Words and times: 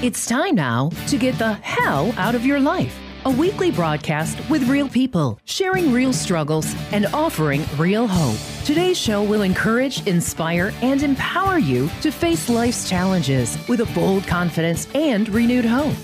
It's 0.00 0.26
time 0.26 0.54
now 0.54 0.90
to 1.08 1.18
get 1.18 1.36
the 1.38 1.54
hell 1.54 2.14
out 2.16 2.36
of 2.36 2.46
your 2.46 2.60
life. 2.60 2.96
A 3.24 3.30
weekly 3.30 3.72
broadcast 3.72 4.38
with 4.48 4.62
real 4.68 4.88
people, 4.88 5.40
sharing 5.44 5.92
real 5.92 6.12
struggles 6.12 6.72
and 6.92 7.06
offering 7.06 7.64
real 7.76 8.06
hope. 8.06 8.38
Today's 8.64 8.96
show 8.96 9.24
will 9.24 9.42
encourage, 9.42 10.06
inspire, 10.06 10.72
and 10.82 11.02
empower 11.02 11.58
you 11.58 11.90
to 12.02 12.12
face 12.12 12.48
life's 12.48 12.88
challenges 12.88 13.58
with 13.66 13.80
a 13.80 13.86
bold 13.86 14.24
confidence 14.24 14.86
and 14.94 15.28
renewed 15.30 15.64
hope. 15.64 15.96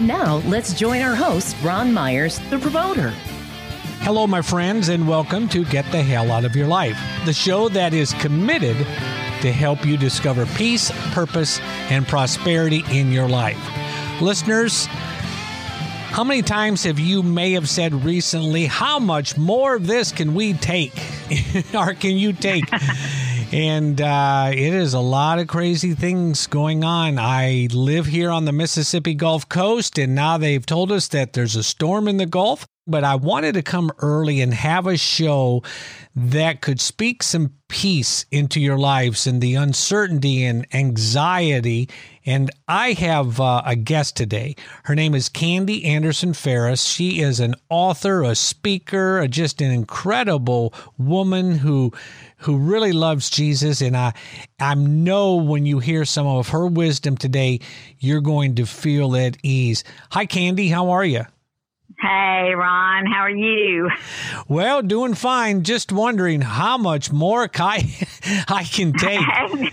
Now, 0.00 0.36
let's 0.46 0.72
join 0.72 1.02
our 1.02 1.14
host, 1.14 1.54
Ron 1.62 1.92
Myers, 1.92 2.38
the 2.48 2.58
promoter. 2.58 3.10
Hello, 4.00 4.26
my 4.26 4.40
friends, 4.40 4.88
and 4.88 5.06
welcome 5.06 5.50
to 5.50 5.66
Get 5.66 5.84
the 5.92 6.02
Hell 6.02 6.32
Out 6.32 6.46
of 6.46 6.56
Your 6.56 6.66
Life, 6.66 6.98
the 7.26 7.34
show 7.34 7.68
that 7.68 7.92
is 7.92 8.14
committed 8.14 8.86
to 9.42 9.52
help 9.52 9.84
you 9.84 9.96
discover 9.96 10.46
peace, 10.46 10.90
purpose, 11.12 11.60
and 11.90 12.06
prosperity 12.06 12.82
in 12.90 13.12
your 13.12 13.28
life. 13.28 13.58
Listeners, 14.20 14.86
how 16.12 16.24
many 16.24 16.42
times 16.42 16.84
have 16.84 16.98
you 16.98 17.22
may 17.22 17.52
have 17.52 17.68
said 17.68 18.04
recently, 18.04 18.66
how 18.66 18.98
much 18.98 19.36
more 19.38 19.76
of 19.76 19.86
this 19.86 20.12
can 20.12 20.34
we 20.34 20.52
take? 20.52 20.92
or 21.74 21.94
can 21.94 22.16
you 22.16 22.32
take? 22.32 22.64
and 23.52 24.00
uh, 24.00 24.50
it 24.52 24.74
is 24.74 24.94
a 24.94 25.00
lot 25.00 25.38
of 25.38 25.48
crazy 25.48 25.94
things 25.94 26.46
going 26.46 26.84
on. 26.84 27.18
I 27.18 27.68
live 27.72 28.06
here 28.06 28.30
on 28.30 28.44
the 28.44 28.52
Mississippi 28.52 29.14
Gulf 29.14 29.48
Coast, 29.48 29.98
and 29.98 30.14
now 30.14 30.38
they've 30.38 30.64
told 30.64 30.92
us 30.92 31.08
that 31.08 31.32
there's 31.32 31.56
a 31.56 31.62
storm 31.62 32.08
in 32.08 32.18
the 32.18 32.26
Gulf. 32.26 32.66
But 32.84 33.04
I 33.04 33.14
wanted 33.14 33.54
to 33.54 33.62
come 33.62 33.92
early 34.00 34.40
and 34.40 34.52
have 34.52 34.88
a 34.88 34.96
show 34.96 35.62
that 36.16 36.60
could 36.60 36.80
speak 36.80 37.22
some 37.22 37.52
peace 37.68 38.26
into 38.32 38.60
your 38.60 38.76
lives 38.76 39.24
and 39.24 39.40
the 39.40 39.54
uncertainty 39.54 40.44
and 40.44 40.66
anxiety. 40.74 41.88
And 42.26 42.50
I 42.66 42.94
have 42.94 43.40
uh, 43.40 43.62
a 43.64 43.76
guest 43.76 44.16
today. 44.16 44.56
Her 44.82 44.96
name 44.96 45.14
is 45.14 45.28
Candy 45.28 45.84
Anderson 45.84 46.34
Ferris. 46.34 46.82
She 46.82 47.20
is 47.20 47.38
an 47.38 47.54
author, 47.70 48.24
a 48.24 48.34
speaker, 48.34 49.20
a, 49.20 49.28
just 49.28 49.62
an 49.62 49.70
incredible 49.70 50.74
woman 50.98 51.58
who 51.58 51.92
who 52.38 52.58
really 52.58 52.92
loves 52.92 53.30
Jesus. 53.30 53.80
And 53.80 53.96
I 53.96 54.12
I 54.58 54.74
know 54.74 55.36
when 55.36 55.66
you 55.66 55.78
hear 55.78 56.04
some 56.04 56.26
of 56.26 56.48
her 56.48 56.66
wisdom 56.66 57.16
today, 57.16 57.60
you're 58.00 58.20
going 58.20 58.56
to 58.56 58.66
feel 58.66 59.14
at 59.14 59.36
ease. 59.44 59.84
Hi, 60.10 60.26
Candy. 60.26 60.68
How 60.68 60.90
are 60.90 61.04
you? 61.04 61.26
Hey, 62.02 62.52
Ron, 62.56 63.06
how 63.06 63.20
are 63.20 63.30
you? 63.30 63.88
Well, 64.48 64.82
doing 64.82 65.14
fine. 65.14 65.62
Just 65.62 65.92
wondering 65.92 66.40
how 66.40 66.76
much 66.76 67.12
more 67.12 67.44
I, 67.54 67.94
I 68.48 68.64
can 68.64 68.92
take. 68.92 69.20
Amen. 69.44 69.70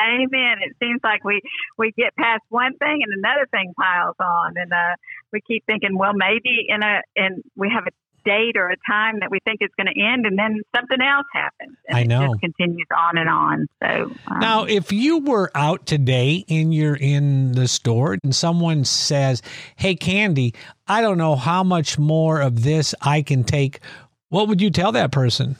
Amen. 0.00 0.56
It 0.62 0.74
seems 0.82 1.00
like 1.04 1.24
we, 1.24 1.42
we 1.76 1.92
get 1.92 2.16
past 2.16 2.40
one 2.48 2.72
thing 2.78 3.00
and 3.04 3.12
another 3.22 3.46
thing 3.50 3.74
piles 3.78 4.16
on, 4.18 4.54
and 4.56 4.72
uh, 4.72 4.96
we 5.30 5.42
keep 5.46 5.66
thinking, 5.66 5.98
well, 5.98 6.14
maybe 6.14 6.64
in 6.68 6.82
a 6.82 7.02
and 7.16 7.42
we 7.54 7.70
have 7.70 7.84
a 7.86 7.90
date 8.24 8.56
or 8.56 8.68
a 8.68 8.76
time 8.88 9.20
that 9.20 9.30
we 9.30 9.38
think 9.44 9.60
is 9.60 9.70
going 9.76 9.92
to 9.92 10.00
end, 10.00 10.26
and 10.26 10.38
then 10.38 10.60
something 10.74 10.98
else 11.00 11.26
happens. 11.32 11.76
And 11.88 11.98
I 11.98 12.04
know. 12.04 12.24
It 12.24 12.28
just 12.28 12.40
continues 12.40 12.86
on 12.96 13.18
and 13.18 13.28
on. 13.28 13.66
So 13.82 14.12
um, 14.30 14.40
now, 14.40 14.64
if 14.64 14.92
you 14.92 15.18
were 15.18 15.50
out 15.54 15.86
today 15.86 16.44
and 16.48 16.74
you're 16.74 16.96
in 16.96 17.52
the 17.52 17.68
store, 17.68 18.16
and 18.22 18.34
someone 18.34 18.84
says, 18.84 19.42
"Hey, 19.76 19.94
Candy, 19.94 20.54
I 20.86 21.00
don't 21.00 21.18
know 21.18 21.36
how 21.36 21.62
much 21.62 21.98
more 21.98 22.40
of 22.40 22.62
this 22.62 22.94
I 23.00 23.22
can 23.22 23.44
take," 23.44 23.80
what 24.28 24.48
would 24.48 24.60
you 24.60 24.70
tell 24.70 24.92
that 24.92 25.12
person? 25.12 25.56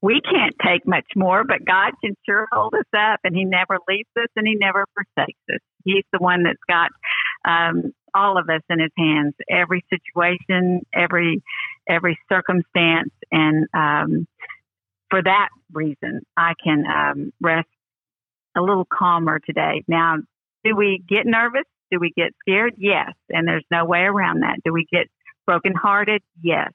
we 0.00 0.20
can't 0.20 0.54
take 0.64 0.86
much 0.86 1.06
more, 1.16 1.44
but 1.44 1.64
God 1.64 1.92
can 2.02 2.14
sure 2.24 2.46
hold 2.52 2.74
us 2.74 2.86
up, 2.96 3.20
and 3.24 3.34
He 3.34 3.44
never 3.44 3.78
leaves 3.88 4.08
us 4.16 4.28
and 4.36 4.46
He 4.46 4.54
never 4.54 4.84
forsakes 4.94 5.40
us. 5.52 5.60
He's 5.84 6.04
the 6.12 6.18
one 6.18 6.44
that's 6.44 6.58
got 6.68 6.90
um, 7.44 7.92
all 8.14 8.38
of 8.38 8.48
us 8.48 8.62
in 8.70 8.80
His 8.80 8.92
hands, 8.96 9.34
every 9.48 9.84
situation, 9.90 10.84
every 10.94 11.42
every 11.88 12.18
circumstance, 12.28 13.10
and 13.30 13.66
um, 13.74 14.26
for 15.10 15.22
that 15.22 15.48
reason, 15.72 16.20
I 16.36 16.52
can 16.62 16.84
um, 16.86 17.32
rest 17.40 17.68
a 18.56 18.60
little 18.60 18.86
calmer 18.86 19.38
today. 19.38 19.84
Now, 19.88 20.16
do 20.64 20.76
we 20.76 21.02
get 21.08 21.24
nervous? 21.24 21.64
Do 21.90 21.98
we 21.98 22.12
get 22.16 22.34
scared? 22.40 22.74
Yes, 22.76 23.12
and 23.30 23.46
there's 23.48 23.64
no 23.70 23.84
way 23.84 24.00
around 24.00 24.40
that. 24.40 24.58
Do 24.64 24.72
we 24.72 24.86
get 24.90 25.06
brokenhearted? 25.46 26.22
Yes. 26.42 26.72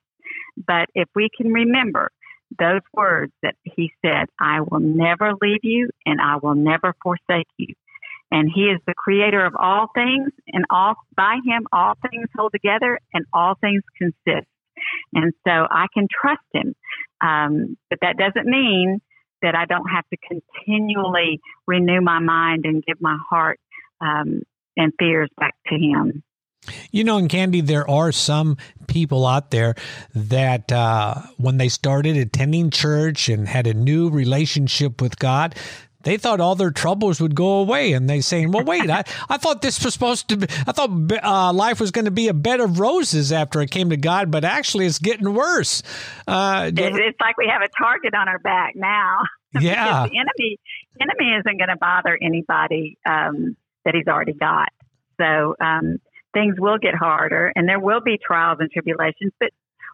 But 0.57 0.88
if 0.95 1.07
we 1.15 1.29
can 1.35 1.51
remember 1.51 2.11
those 2.57 2.81
words 2.94 3.33
that 3.41 3.55
he 3.63 3.91
said, 4.03 4.25
I 4.39 4.61
will 4.61 4.79
never 4.79 5.33
leave 5.41 5.63
you 5.63 5.89
and 6.05 6.19
I 6.21 6.38
will 6.41 6.55
never 6.55 6.95
forsake 7.03 7.47
you. 7.57 7.73
And 8.33 8.49
he 8.53 8.63
is 8.63 8.81
the 8.88 8.95
creator 8.95 9.45
of 9.45 9.53
all 9.55 9.89
things 9.94 10.31
and 10.47 10.66
all 10.71 10.95
by 11.16 11.38
him 11.45 11.67
all 11.71 11.94
things 12.09 12.25
hold 12.35 12.51
together 12.51 12.99
and 13.13 13.25
all 13.31 13.53
things 13.61 13.83
consist. 13.95 14.47
And 15.13 15.33
so 15.45 15.51
I 15.51 15.85
can 15.94 16.07
trust 16.09 16.41
him. 16.51 16.73
Um, 17.21 17.77
but 17.91 17.99
that 18.01 18.17
doesn't 18.17 18.49
mean 18.49 18.99
that 19.44 19.53
I 19.53 19.66
don't 19.66 19.88
have 19.88 20.05
to 20.09 20.17
continually 20.17 21.41
renew 21.67 22.01
my 22.01 22.17
mind 22.17 22.66
and 22.66 22.83
give 22.83 22.99
my 22.99 23.17
heart 23.29 23.59
um, 24.01 24.41
and 24.75 24.91
fears 24.97 25.29
back 25.38 25.53
to 25.67 25.75
him. 25.75 26.23
You 26.91 27.03
know, 27.03 27.17
in 27.17 27.27
Candy, 27.27 27.61
there 27.61 27.88
are 27.88 28.11
some 28.11 28.57
people 28.88 29.27
out 29.27 29.51
there 29.51 29.75
that 30.15 30.71
uh, 30.71 31.21
when 31.38 31.57
they 31.57 31.67
started 31.67 32.17
attending 32.17 32.71
church 32.71 33.29
and 33.29 33.47
had 33.47 33.67
a 33.67 33.73
new 33.73 34.09
relationship 34.09 35.01
with 35.01 35.19
God, 35.19 35.55
they 36.03 36.17
thought 36.17 36.39
all 36.39 36.55
their 36.55 36.71
troubles 36.71 37.19
would 37.19 37.35
go 37.35 37.59
away. 37.59 37.93
And 37.93 38.09
they 38.09 38.21
saying, 38.21 38.51
well, 38.51 38.63
wait, 38.63 38.89
I, 38.89 39.03
I 39.29 39.37
thought 39.37 39.61
this 39.61 39.83
was 39.83 39.93
supposed 39.93 40.27
to 40.29 40.37
be, 40.37 40.47
I 40.67 40.71
thought 40.71 40.89
uh, 41.23 41.53
life 41.53 41.79
was 41.79 41.91
going 41.91 42.05
to 42.05 42.11
be 42.11 42.27
a 42.27 42.33
bed 42.33 42.59
of 42.59 42.79
roses 42.79 43.31
after 43.31 43.59
I 43.59 43.65
came 43.65 43.89
to 43.89 43.97
God, 43.97 44.31
but 44.31 44.43
actually 44.43 44.85
it's 44.85 44.99
getting 44.99 45.33
worse. 45.33 45.81
Uh, 46.27 46.71
it's 46.73 47.19
like 47.19 47.37
we 47.37 47.49
have 47.51 47.61
a 47.61 47.69
target 47.77 48.13
on 48.13 48.27
our 48.27 48.39
back 48.39 48.73
now. 48.75 49.19
Yeah. 49.61 50.07
the 50.07 50.17
enemy, 50.17 50.57
enemy 50.99 51.35
isn't 51.39 51.57
going 51.59 51.69
to 51.69 51.77
bother 51.79 52.17
anybody 52.19 52.97
um, 53.05 53.55
that 53.85 53.93
he's 53.93 54.07
already 54.07 54.33
got. 54.33 54.69
So, 55.21 55.55
um, 55.61 55.99
things 56.33 56.55
will 56.57 56.79
get 56.79 56.95
harder 56.95 57.53
and 57.55 57.69
there 57.69 57.79
will 57.79 58.01
be 58.01 58.17
trials 58.17 58.57
and 58.59 58.71
tribulations, 58.71 59.31
but 59.39 59.49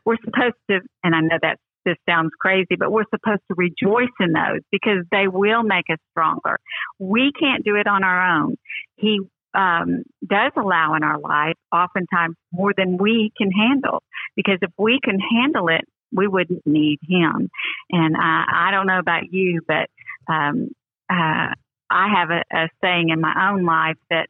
we're 0.05 0.15
supposed 0.23 0.55
to, 0.69 0.79
and 1.03 1.13
I 1.13 1.19
know 1.19 1.37
that 1.41 1.59
this 1.85 1.97
sounds 2.07 2.31
crazy, 2.39 2.75
but 2.77 2.91
we're 2.91 3.05
supposed 3.09 3.41
to 3.47 3.55
rejoice 3.55 4.13
in 4.19 4.33
those 4.33 4.61
because 4.71 5.05
they 5.11 5.27
will 5.27 5.63
make 5.63 5.85
us 5.91 5.99
stronger. 6.11 6.59
We 6.99 7.31
can't 7.39 7.63
do 7.63 7.75
it 7.75 7.87
on 7.87 8.03
our 8.03 8.41
own. 8.41 8.55
He 8.97 9.19
um, 9.53 10.03
does 10.25 10.51
allow 10.57 10.95
in 10.95 11.03
our 11.03 11.19
life 11.19 11.55
oftentimes 11.71 12.35
more 12.51 12.73
than 12.75 12.97
we 12.97 13.31
can 13.37 13.51
handle 13.51 14.03
because 14.35 14.59
if 14.61 14.71
we 14.77 14.99
can 15.03 15.19
handle 15.19 15.69
it, 15.69 15.85
we 16.11 16.27
wouldn't 16.27 16.65
need 16.65 16.99
him. 17.07 17.49
And 17.89 18.15
I, 18.17 18.67
I 18.67 18.71
don't 18.71 18.87
know 18.87 18.99
about 18.99 19.31
you, 19.31 19.61
but 19.67 19.89
um, 20.31 20.69
uh, 21.09 21.53
I 21.89 22.07
have 22.15 22.29
a, 22.29 22.43
a 22.55 22.69
saying 22.81 23.09
in 23.09 23.21
my 23.21 23.51
own 23.51 23.65
life 23.65 23.97
that 24.09 24.27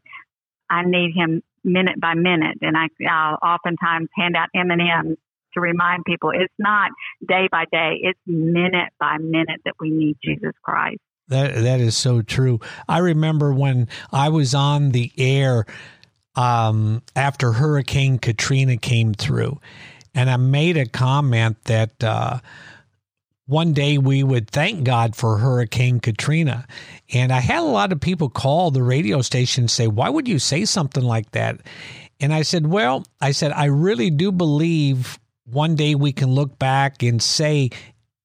I 0.70 0.84
need 0.86 1.14
him 1.16 1.42
minute 1.64 2.00
by 2.00 2.14
minute, 2.14 2.60
and 2.62 2.78
I, 2.78 2.88
I'll 3.10 3.38
oftentimes 3.42 4.08
hand 4.16 4.36
out 4.36 4.50
M 4.56 4.72
and 4.72 4.82
M's 4.82 5.18
to 5.54 5.62
remind 5.62 6.06
people 6.06 6.32
it's 6.32 6.54
not 6.58 6.92
day 7.28 7.48
by 7.52 7.66
day; 7.72 8.00
it's 8.02 8.20
minute 8.26 8.90
by 9.00 9.18
minute 9.20 9.62
that 9.66 9.76
we 9.80 9.90
need 9.92 10.18
Jesus 10.24 10.54
Christ. 10.64 11.00
That 11.28 11.56
that 11.56 11.80
is 11.80 11.96
so 11.96 12.22
true. 12.22 12.60
I 12.88 13.00
remember 13.00 13.54
when 13.54 13.88
I 14.12 14.30
was 14.30 14.56
on 14.56 14.92
the 14.92 15.12
air 15.18 15.66
um, 16.36 17.02
after 17.16 17.54
Hurricane 17.54 18.18
Katrina 18.18 18.78
came 18.78 19.14
through, 19.14 19.60
and 20.14 20.30
I 20.30 20.38
made 20.38 20.78
a 20.78 20.88
comment 20.88 21.64
that. 21.66 22.04
Uh, 22.04 22.40
one 23.46 23.74
day 23.74 23.98
we 23.98 24.22
would 24.22 24.48
thank 24.48 24.84
God 24.84 25.16
for 25.16 25.40
Hurricane 25.40 26.00
Katrina. 26.00 26.68
And 27.12 27.34
I 27.34 27.40
had 27.40 27.62
a 27.62 27.64
lot 27.64 27.92
of 27.92 28.00
people 28.00 28.30
call 28.30 28.70
the 28.70 28.84
radio 28.84 29.24
station 29.24 29.64
and 29.64 29.72
say, 29.72 29.88
Why 29.88 30.08
would 30.08 30.28
you 30.28 30.38
say 30.38 30.66
something 30.66 31.04
like 31.04 31.32
that? 31.32 31.60
And 32.20 32.32
I 32.32 32.44
said, 32.44 32.68
Well, 32.68 33.08
I 33.20 33.32
said, 33.32 33.52
I 33.54 33.66
really 33.66 34.12
do 34.12 34.32
believe 34.32 35.18
one 35.52 35.76
day 35.76 35.96
we 35.96 36.12
can 36.12 36.30
look 36.30 36.60
back 36.60 37.04
and 37.04 37.22
say, 37.22 37.70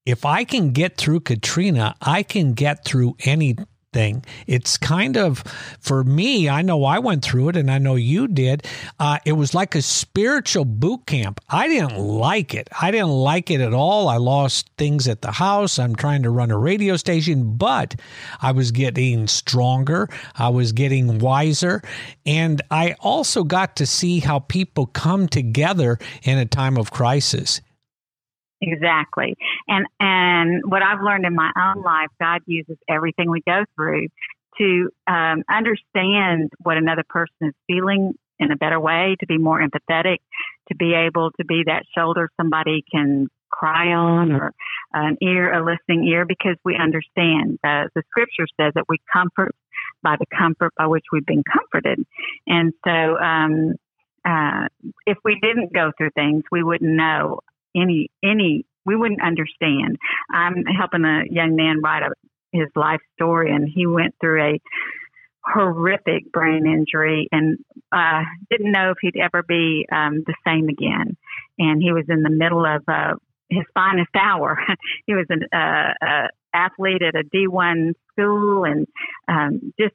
if 0.07 0.25
I 0.25 0.45
can 0.45 0.73
get 0.73 0.97
through 0.97 1.21
Katrina, 1.21 1.95
I 2.01 2.23
can 2.23 2.53
get 2.53 2.85
through 2.85 3.17
any 3.21 3.57
thing. 3.95 4.25
It's 4.47 4.77
kind 4.77 5.17
of, 5.17 5.39
for 5.81 6.05
me, 6.05 6.49
I 6.51 6.61
know 6.61 6.85
I 6.85 6.99
went 6.99 7.25
through 7.25 7.51
it 7.51 7.57
and 7.57 7.71
I 7.71 7.79
know 7.79 7.95
you 7.95 8.29
did. 8.29 8.67
Uh, 8.99 9.19
it 9.25 9.33
was 9.33 9.55
like 9.55 9.75
a 9.75 9.81
spiritual 9.81 10.67
boot 10.67 11.07
camp. 11.07 11.41
I 11.49 11.69
didn't 11.69 11.97
like 11.97 12.53
it. 12.53 12.69
I 12.79 12.91
didn't 12.91 13.13
like 13.13 13.51
it 13.51 13.61
at 13.61 13.73
all. 13.73 14.09
I 14.09 14.19
lost 14.19 14.69
things 14.77 15.09
at 15.09 15.23
the 15.23 15.31
house. 15.31 15.79
I'm 15.79 15.95
trying 15.95 16.25
to 16.25 16.31
run 16.31 16.51
a 16.51 16.59
radio 16.59 16.97
station, 16.97 17.57
but 17.57 17.95
I 18.43 18.51
was 18.53 18.73
getting 18.73 19.29
stronger. 19.29 20.09
I 20.37 20.49
was 20.49 20.73
getting 20.73 21.21
wiser. 21.21 21.81
And 22.27 22.61
I 22.71 22.97
also 23.01 23.45
got 23.45 23.77
to 23.77 23.87
see 23.87 24.19
how 24.19 24.41
people 24.41 24.87
come 24.87 25.29
together 25.29 25.99
in 26.25 26.37
a 26.37 26.47
time 26.47 26.77
of 26.77 26.91
crisis. 26.91 27.61
Exactly. 28.67 29.37
And 29.69 29.87
and 30.01 30.63
what 30.65 30.83
I've 30.83 31.03
learned 31.03 31.27
in 31.27 31.35
my 31.35 31.51
own 31.57 31.83
life, 31.83 32.09
God 32.19 32.41
uses 32.47 32.77
everything 32.89 33.31
we 33.31 33.43
go 33.47 33.65
through 33.77 34.09
to 34.59 34.91
um, 35.07 35.43
understand 35.51 36.51
what 36.63 36.77
another 36.77 37.03
person 37.09 37.35
is 37.43 37.55
feeling 37.67 38.15
in 38.39 38.51
a 38.51 38.57
better 38.57 38.81
way, 38.81 39.17
to 39.21 39.27
be 39.27 39.39
more 39.39 39.61
empathetic, 39.61 40.19
to 40.69 40.75
be 40.77 40.95
able 40.95 41.31
to 41.33 41.45
be 41.45 41.65
that 41.67 41.83
shoulder 41.97 42.31
somebody 42.37 42.85
can 42.91 43.29
cry 43.51 43.93
on 43.93 44.33
or 44.33 44.53
an 44.93 45.17
ear, 45.23 45.53
a 45.53 45.65
listening 45.65 46.07
ear, 46.09 46.25
because 46.27 46.57
we 46.65 46.77
understand. 46.77 47.59
Uh, 47.65 47.85
the 47.95 48.03
scripture 48.11 48.47
says 48.61 48.73
that 48.75 48.85
we 48.89 48.99
comfort 49.13 49.55
by 50.03 50.17
the 50.19 50.27
comfort 50.37 50.73
by 50.77 50.87
which 50.87 51.05
we've 51.13 51.27
been 51.27 51.45
comforted. 51.45 52.05
And 52.47 52.73
so, 52.85 53.19
um, 53.19 53.75
uh, 54.25 54.69
if 55.07 55.19
we 55.25 55.39
didn't 55.41 55.73
go 55.73 55.93
through 55.97 56.11
things, 56.15 56.45
we 56.51 56.63
wouldn't 56.63 56.91
know 56.91 57.41
any, 57.77 58.11
any, 58.23 58.67
we 58.87 58.97
wouldn't 58.97 59.23
understand. 59.23 59.97
I'm 60.33 60.65
helping 60.67 61.05
a 61.05 61.23
young 61.31 61.57
man 61.57 61.81
write 61.83 62.03
a, 62.03 62.11
his 62.53 62.69
life 62.77 63.01
story 63.15 63.55
and 63.55 63.69
he 63.73 63.87
went 63.87 64.15
through 64.21 64.43
a 64.43 64.61
horrific 65.45 66.33
brain 66.33 66.67
injury 66.67 67.29
and 67.31 67.59
uh, 67.93 68.23
didn't 68.51 68.73
know 68.73 68.91
if 68.91 68.99
he'd 69.03 69.21
ever 69.21 69.43
be 69.43 69.87
um, 69.93 70.23
the 70.27 70.35
same 70.47 70.69
again. 70.69 71.17
And 71.59 71.83
he 71.83 71.93
was 71.93 72.05
in 72.09 72.23
the 72.23 72.31
middle 72.31 72.65
of 72.65 72.83
uh, 72.89 73.15
his 73.51 73.65
finest 73.75 74.11
hour. 74.15 74.59
he 75.07 75.15
was 75.15 75.27
an 75.29 75.43
uh, 75.53 76.07
uh, 76.07 76.29
athlete 76.55 77.03
at 77.03 77.15
a 77.15 77.25
D1 77.25 77.93
school 78.13 78.65
and 78.65 78.87
um, 79.29 79.73
just 79.79 79.95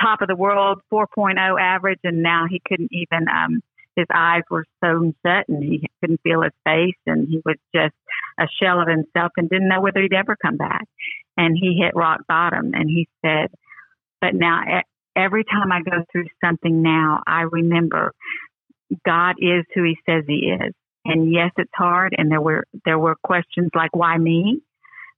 top 0.00 0.20
of 0.20 0.28
the 0.28 0.36
world, 0.36 0.80
4.0 0.92 1.60
average, 1.60 2.00
and 2.04 2.22
now 2.22 2.44
he 2.48 2.60
couldn't 2.66 2.90
even. 2.92 3.26
Um, 3.28 3.60
his 3.98 4.06
eyes 4.14 4.42
were 4.50 4.64
so 4.82 5.12
shut, 5.26 5.48
and 5.48 5.62
he 5.62 5.88
couldn't 6.00 6.20
feel 6.22 6.42
his 6.42 6.52
face, 6.64 6.96
and 7.06 7.28
he 7.28 7.42
was 7.44 7.56
just 7.74 7.94
a 8.38 8.46
shell 8.62 8.80
of 8.80 8.88
himself, 8.88 9.32
and 9.36 9.50
didn't 9.50 9.68
know 9.68 9.80
whether 9.80 10.00
he'd 10.00 10.14
ever 10.14 10.36
come 10.40 10.56
back. 10.56 10.84
And 11.36 11.56
he 11.60 11.78
hit 11.82 11.94
rock 11.94 12.20
bottom, 12.28 12.72
and 12.74 12.88
he 12.88 13.08
said, 13.24 13.50
"But 14.20 14.34
now, 14.34 14.82
every 15.16 15.44
time 15.44 15.72
I 15.72 15.82
go 15.82 16.04
through 16.10 16.26
something 16.44 16.82
now, 16.82 17.22
I 17.26 17.42
remember 17.42 18.12
God 19.04 19.36
is 19.38 19.64
who 19.74 19.82
He 19.84 19.98
says 20.08 20.24
He 20.26 20.56
is, 20.60 20.72
and 21.04 21.32
yes, 21.32 21.50
it's 21.56 21.70
hard, 21.74 22.14
and 22.16 22.30
there 22.30 22.40
were 22.40 22.64
there 22.84 22.98
were 22.98 23.16
questions 23.22 23.70
like 23.74 23.94
why 23.94 24.16
me, 24.16 24.60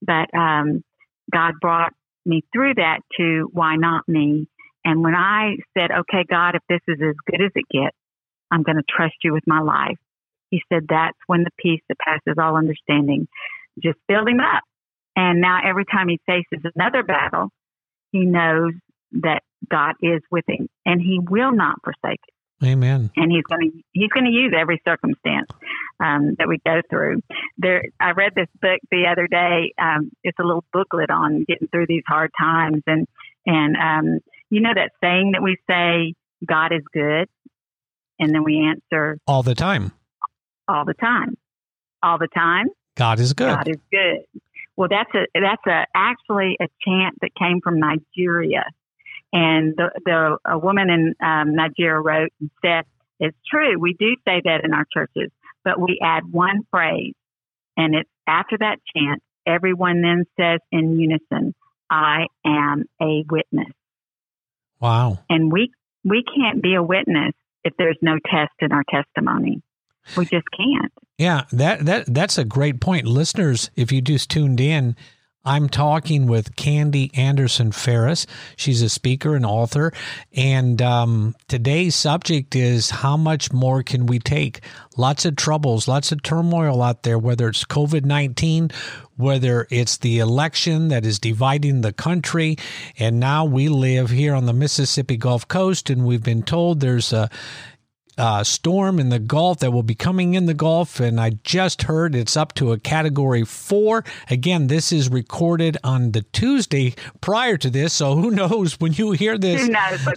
but 0.03 0.33
um, 0.35 0.83
God 1.31 1.55
brought 1.61 1.93
me 2.25 2.43
through 2.53 2.75
that 2.75 3.00
to 3.19 3.49
why 3.53 3.76
not 3.76 4.09
me. 4.09 4.49
And 4.85 5.03
when 5.03 5.15
I 5.15 5.56
said, 5.76 5.91
okay, 5.91 6.25
God, 6.29 6.55
if 6.55 6.62
this 6.69 6.81
is 6.88 7.00
as 7.03 7.15
good 7.31 7.43
as 7.43 7.53
it 7.55 7.67
gets, 7.71 7.97
I'm 8.50 8.62
going 8.62 8.76
to 8.76 8.85
trust 8.88 9.14
you 9.23 9.32
with 9.32 9.44
my 9.47 9.61
life. 9.61 9.99
He 10.50 10.62
said, 10.73 10.87
that's 10.88 11.19
when 11.26 11.44
the 11.44 11.50
peace 11.58 11.82
that 11.88 11.99
passes 11.99 12.37
all 12.38 12.56
understanding 12.56 13.29
just 13.82 13.99
build 14.08 14.29
him 14.29 14.41
up. 14.41 14.62
And 15.17 15.41
now 15.41 15.61
every 15.64 15.85
time 15.85 16.08
he 16.08 16.20
faces 16.26 16.64
another 16.75 17.02
battle, 17.02 17.50
he 18.12 18.25
knows 18.25 18.73
that 19.12 19.43
God 19.69 19.94
is 20.00 20.23
with 20.31 20.44
him 20.49 20.69
and 20.85 21.00
he 21.00 21.19
will 21.20 21.52
not 21.52 21.76
forsake 21.82 22.20
him. 22.29 22.35
Amen. 22.62 23.11
And 23.17 23.32
he's 23.32 23.44
going 23.44 23.70
to 23.70 23.82
he's 23.93 24.11
going 24.11 24.26
to 24.26 24.31
use 24.31 24.52
every 24.58 24.82
circumstance 24.87 25.49
um, 25.99 26.35
that 26.38 26.47
we 26.47 26.58
go 26.64 26.82
through. 26.91 27.23
There, 27.56 27.85
I 27.99 28.11
read 28.11 28.32
this 28.35 28.49
book 28.61 28.81
the 28.91 29.06
other 29.11 29.26
day. 29.26 29.73
Um, 29.81 30.11
it's 30.23 30.38
a 30.38 30.44
little 30.44 30.64
booklet 30.70 31.11
on 31.11 31.44
getting 31.49 31.69
through 31.69 31.87
these 31.88 32.02
hard 32.06 32.31
times, 32.38 32.82
and 32.87 33.06
and 33.47 33.76
um, 33.76 34.19
you 34.50 34.61
know 34.61 34.73
that 34.75 34.91
saying 35.00 35.32
that 35.32 35.43
we 35.43 35.56
say, 35.67 36.14
"God 36.47 36.73
is 36.73 36.82
good," 36.93 37.29
and 38.20 38.34
then 38.34 38.44
we 38.44 38.64
answer 38.64 39.19
all 39.26 39.43
the 39.43 39.55
time, 39.55 39.93
all 40.69 40.84
the 40.84 40.94
time, 40.94 41.37
all 42.02 42.19
the 42.19 42.28
time. 42.28 42.67
God 42.96 43.19
is 43.19 43.32
good. 43.32 43.49
God 43.49 43.69
is 43.69 43.78
good. 43.90 44.25
Well, 44.76 44.88
that's 44.88 45.11
a 45.14 45.26
that's 45.34 45.67
a 45.67 45.87
actually 45.94 46.56
a 46.61 46.69
chant 46.84 47.17
that 47.22 47.31
came 47.34 47.61
from 47.61 47.81
Nigeria 47.81 48.64
and 49.32 49.75
the, 49.76 49.90
the 50.05 50.38
a 50.44 50.58
woman 50.58 50.90
in 50.90 51.14
um, 51.25 51.55
Nigeria 51.55 52.00
wrote 52.00 52.32
and 52.40 52.50
said, 52.62 52.84
"It's 53.19 53.37
true. 53.49 53.78
We 53.78 53.94
do 53.99 54.17
say 54.26 54.43
that 54.44 54.61
in 54.64 54.75
our 54.75 54.84
churches, 54.93 55.31
but 55.64 55.81
we 55.81 56.00
add 56.02 56.31
one 56.31 56.62
phrase, 56.70 57.14
and 57.76 57.94
it's 57.94 58.11
after 58.26 58.58
that 58.58 58.78
chant. 58.94 59.23
Everyone 59.46 60.02
then 60.02 60.25
says 60.38 60.61
in 60.73 60.99
unison, 60.99 61.55
"I 61.88 62.26
am 62.44 62.84
a 63.00 63.25
witness." 63.31 63.73
Wow. 64.81 65.19
And 65.28 65.52
we 65.52 65.73
we 66.05 66.25
can't 66.25 66.62
be 66.62 66.75
a 66.75 66.82
witness 66.82 67.34
if 67.65 67.75
there's 67.79 67.99
no 68.03 68.19
test 68.31 68.53
in 68.61 68.73
our 68.73 68.85
testimony. 68.91 69.62
We 70.17 70.25
just 70.25 70.47
can't. 70.57 70.93
Yeah, 71.19 71.45
that 71.53 71.85
that 71.85 72.12
that's 72.12 72.39
a 72.39 72.45
great 72.45 72.81
point, 72.81 73.07
listeners. 73.07 73.71
If 73.77 73.93
you 73.93 74.01
just 74.01 74.31
tuned 74.31 74.61
in, 74.61 74.97
I'm 75.44 75.70
talking 75.70 76.26
with 76.26 76.54
Candy 76.56 77.10
Anderson 77.14 77.72
Ferris. 77.72 78.26
She's 78.56 78.82
a 78.82 78.90
speaker 78.90 79.34
and 79.34 79.46
author. 79.46 79.90
And 80.34 80.82
um, 80.82 81.34
today's 81.48 81.94
subject 81.94 82.54
is 82.54 82.90
how 82.90 83.16
much 83.16 83.50
more 83.50 83.82
can 83.82 84.04
we 84.04 84.19
take? 84.19 84.60
Lots 84.98 85.25
of 85.25 85.37
troubles, 85.37 85.88
lots 85.88 86.12
of 86.12 86.22
turmoil 86.22 86.82
out 86.82 87.04
there, 87.04 87.19
whether 87.19 87.48
it's 87.48 87.64
COVID 87.64 88.04
19, 88.04 88.70
whether 89.16 89.66
it's 89.70 89.96
the 89.96 90.19
election 90.19 90.88
that 90.88 91.06
is 91.06 91.19
dividing 91.19 91.81
the 91.81 91.94
country. 91.94 92.56
And 92.98 93.19
now 93.19 93.46
we 93.46 93.70
live 93.70 94.10
here 94.10 94.34
on 94.34 94.44
the 94.44 94.52
Mississippi 94.52 95.16
Gulf 95.16 95.48
Coast, 95.48 95.88
and 95.88 96.04
we've 96.04 96.22
been 96.22 96.42
told 96.42 96.81
there's 96.81 97.14
a 97.14 97.31
uh, 98.20 98.44
storm 98.44 98.99
in 98.99 99.08
the 99.08 99.19
Gulf 99.19 99.61
that 99.61 99.72
will 99.72 99.82
be 99.82 99.94
coming 99.94 100.34
in 100.34 100.44
the 100.44 100.52
Gulf. 100.52 101.00
And 101.00 101.19
I 101.19 101.31
just 101.43 101.84
heard 101.84 102.14
it's 102.14 102.37
up 102.37 102.52
to 102.55 102.70
a 102.72 102.78
category 102.78 103.46
four. 103.46 104.05
Again, 104.28 104.67
this 104.67 104.93
is 104.93 105.08
recorded 105.08 105.78
on 105.82 106.12
the 106.12 106.20
Tuesday 106.20 106.94
prior 107.22 107.56
to 107.56 107.70
this. 107.70 107.94
So 107.94 108.17
who 108.17 108.31
knows 108.31 108.78
when 108.78 108.93
you 108.93 109.12
hear 109.12 109.38
this 109.38 109.67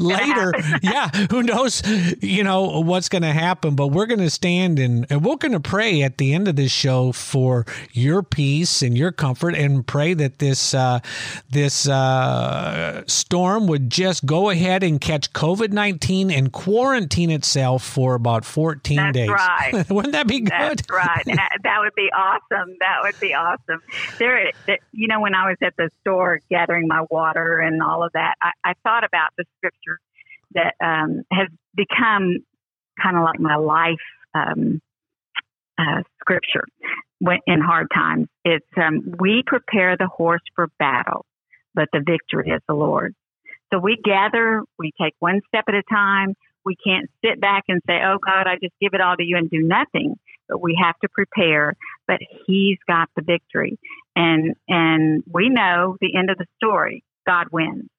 later? 0.01 0.53
yeah, 0.83 1.07
who 1.29 1.43
knows, 1.43 1.81
you 2.21 2.43
know, 2.43 2.81
what's 2.81 3.07
going 3.07 3.21
to 3.21 3.31
happen. 3.31 3.75
But 3.75 3.87
we're 3.87 4.05
going 4.05 4.19
to 4.19 4.29
stand 4.29 4.79
and, 4.79 5.07
and 5.09 5.23
we're 5.23 5.37
going 5.37 5.53
to 5.53 5.61
pray 5.61 6.01
at 6.01 6.17
the 6.17 6.33
end 6.33 6.49
of 6.49 6.57
this 6.57 6.73
show 6.73 7.13
for 7.13 7.65
your 7.93 8.21
peace 8.21 8.81
and 8.81 8.97
your 8.97 9.13
comfort 9.13 9.55
and 9.55 9.87
pray 9.87 10.13
that 10.13 10.39
this, 10.39 10.73
uh, 10.73 10.99
this 11.51 11.87
uh, 11.87 13.03
storm 13.07 13.67
would 13.67 13.89
just 13.89 14.25
go 14.25 14.49
ahead 14.49 14.83
and 14.83 14.99
catch 14.99 15.31
COVID 15.31 15.71
19 15.71 16.29
and 16.29 16.51
quarantine 16.51 17.29
itself 17.29 17.92
for 17.93 18.15
about 18.15 18.43
14 18.43 18.97
That's 18.97 19.13
days. 19.13 19.29
right. 19.29 19.85
Wouldn't 19.89 20.13
that 20.13 20.27
be 20.27 20.39
good? 20.39 20.49
That's 20.51 20.89
right. 20.89 21.23
that 21.25 21.77
would 21.79 21.93
be 21.95 22.09
awesome. 22.11 22.75
That 22.79 22.97
would 23.03 23.19
be 23.19 23.35
awesome. 23.35 23.81
There, 24.17 24.51
you 24.91 25.07
know, 25.07 25.21
when 25.21 25.35
I 25.35 25.49
was 25.49 25.57
at 25.61 25.75
the 25.77 25.89
store 26.01 26.39
gathering 26.49 26.87
my 26.87 27.05
water 27.11 27.59
and 27.59 27.83
all 27.83 28.03
of 28.03 28.11
that, 28.13 28.33
I, 28.41 28.51
I 28.63 28.73
thought 28.83 29.03
about 29.03 29.29
the 29.37 29.45
scripture 29.57 29.99
that 30.55 30.73
um, 30.83 31.21
has 31.31 31.47
become 31.75 32.37
kind 33.01 33.17
of 33.17 33.23
like 33.23 33.39
my 33.39 33.57
life 33.57 33.95
um, 34.33 34.81
uh, 35.77 36.01
scripture 36.19 36.65
in 37.47 37.61
hard 37.61 37.87
times. 37.93 38.27
It's 38.43 38.65
um, 38.75 39.15
we 39.19 39.43
prepare 39.45 39.97
the 39.97 40.07
horse 40.07 40.41
for 40.55 40.67
battle, 40.79 41.25
but 41.75 41.89
the 41.93 42.01
victory 42.05 42.49
is 42.49 42.61
the 42.67 42.73
Lord. 42.73 43.13
So 43.71 43.79
we 43.79 43.97
gather, 44.03 44.61
we 44.77 44.91
take 45.01 45.13
one 45.19 45.41
step 45.47 45.65
at 45.67 45.73
a 45.73 45.83
time, 45.89 46.35
we 46.65 46.75
can't 46.75 47.09
sit 47.23 47.39
back 47.39 47.63
and 47.67 47.81
say, 47.87 47.99
oh 48.05 48.17
God, 48.25 48.47
I 48.47 48.55
just 48.61 48.73
give 48.81 48.93
it 48.93 49.01
all 49.01 49.15
to 49.15 49.23
you 49.23 49.37
and 49.37 49.49
do 49.49 49.61
nothing. 49.61 50.17
But 50.47 50.61
we 50.61 50.77
have 50.81 50.97
to 50.99 51.09
prepare. 51.09 51.75
But 52.07 52.19
He's 52.45 52.77
got 52.87 53.09
the 53.15 53.21
victory. 53.21 53.79
And, 54.15 54.55
and 54.67 55.23
we 55.31 55.49
know 55.49 55.97
the 56.01 56.15
end 56.15 56.29
of 56.29 56.37
the 56.37 56.45
story. 56.57 57.03
God 57.25 57.47
wins. 57.51 57.89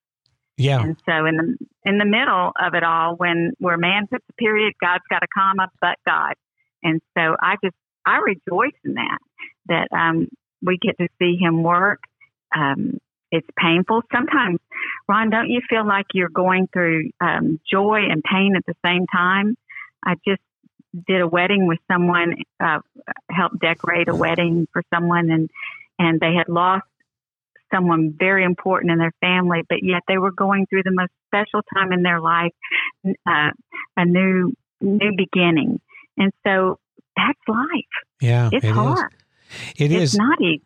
Yeah. 0.57 0.81
And 0.81 0.97
so 1.05 1.27
in 1.27 1.37
the 1.37 1.57
in 1.85 1.99
the 1.99 2.05
middle 2.05 2.53
of 2.61 2.75
it 2.75 2.85
all, 2.85 3.17
when 3.17 3.53
where 3.59 3.77
man 3.77 4.07
puts 4.07 4.25
a 4.31 4.33
period, 4.35 4.75
God's 4.81 5.03
got 5.11 5.23
a 5.23 5.27
comma, 5.35 5.69
but 5.81 5.97
God. 6.07 6.35
And 6.83 7.01
so 7.17 7.35
I 7.41 7.57
just 7.63 7.75
I 8.07 8.19
rejoice 8.19 8.79
in 8.85 8.95
that 8.95 9.19
that 9.67 9.89
um, 9.93 10.29
we 10.63 10.79
get 10.81 10.97
to 10.99 11.09
see 11.19 11.37
Him 11.41 11.63
work. 11.63 12.01
Um, 12.57 12.99
it's 13.35 13.49
painful. 13.59 14.03
Sometimes, 14.13 14.59
Ron, 15.09 15.31
don't 15.31 15.49
you 15.49 15.61
feel 15.69 15.87
like 15.87 16.07
you're 16.15 16.29
going 16.29 16.69
through 16.73 17.11
um, 17.21 17.61
joy 17.71 18.01
and 18.11 18.23
pain 18.23 18.55
at 18.57 18.65
the 18.67 18.75
same 18.85 19.07
time? 19.07 19.57
I 20.05 20.15
just 20.27 20.43
did 21.07 21.21
a 21.21 21.29
wedding 21.29 21.67
with 21.67 21.79
someone, 21.91 22.37
uh, 22.61 22.79
helped 23.31 23.61
decorate 23.61 24.09
a 24.09 24.15
wedding 24.15 24.69
for 24.73 24.83
someone, 24.93 25.31
and 25.31 25.51
and 25.99 26.21
they 26.21 26.35
had 26.35 26.49
lost 26.49 26.87
someone 27.73 28.15
very 28.17 28.45
important 28.45 28.93
in 28.93 28.99
their 28.99 29.15
family, 29.21 29.63
but 29.69 29.79
yet 29.83 30.03
they 30.07 30.19
were 30.19 30.33
going 30.33 30.67
through 30.67 30.83
the 30.85 30.93
most 30.93 31.11
special 31.29 31.63
time 31.75 31.93
in 31.93 32.03
their 32.03 32.21
life, 32.21 32.53
uh, 33.07 33.51
a 33.97 34.05
new 34.05 34.53
new 34.81 35.13
beginning, 35.17 35.81
and 36.17 36.33
so 36.47 36.79
that's 37.17 37.39
life. 37.49 37.95
Yeah, 38.21 38.51
it's 38.53 38.65
it 38.65 38.71
hard. 38.71 39.13
Is. 39.13 39.19
It 39.77 39.93
it's 39.93 40.13
is. 40.13 40.19
not 40.19 40.41
easy. 40.41 40.63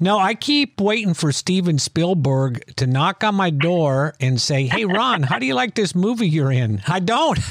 No, 0.00 0.18
I 0.18 0.34
keep 0.34 0.80
waiting 0.80 1.14
for 1.14 1.32
Steven 1.32 1.78
Spielberg 1.78 2.64
to 2.76 2.86
knock 2.86 3.24
on 3.24 3.34
my 3.34 3.50
door 3.50 4.14
and 4.20 4.40
say, 4.40 4.66
"Hey, 4.66 4.84
Ron, 4.84 5.22
how 5.22 5.38
do 5.38 5.46
you 5.46 5.54
like 5.54 5.74
this 5.74 5.94
movie 5.94 6.28
you're 6.28 6.52
in?" 6.52 6.82
I 6.86 7.00
don't. 7.00 7.38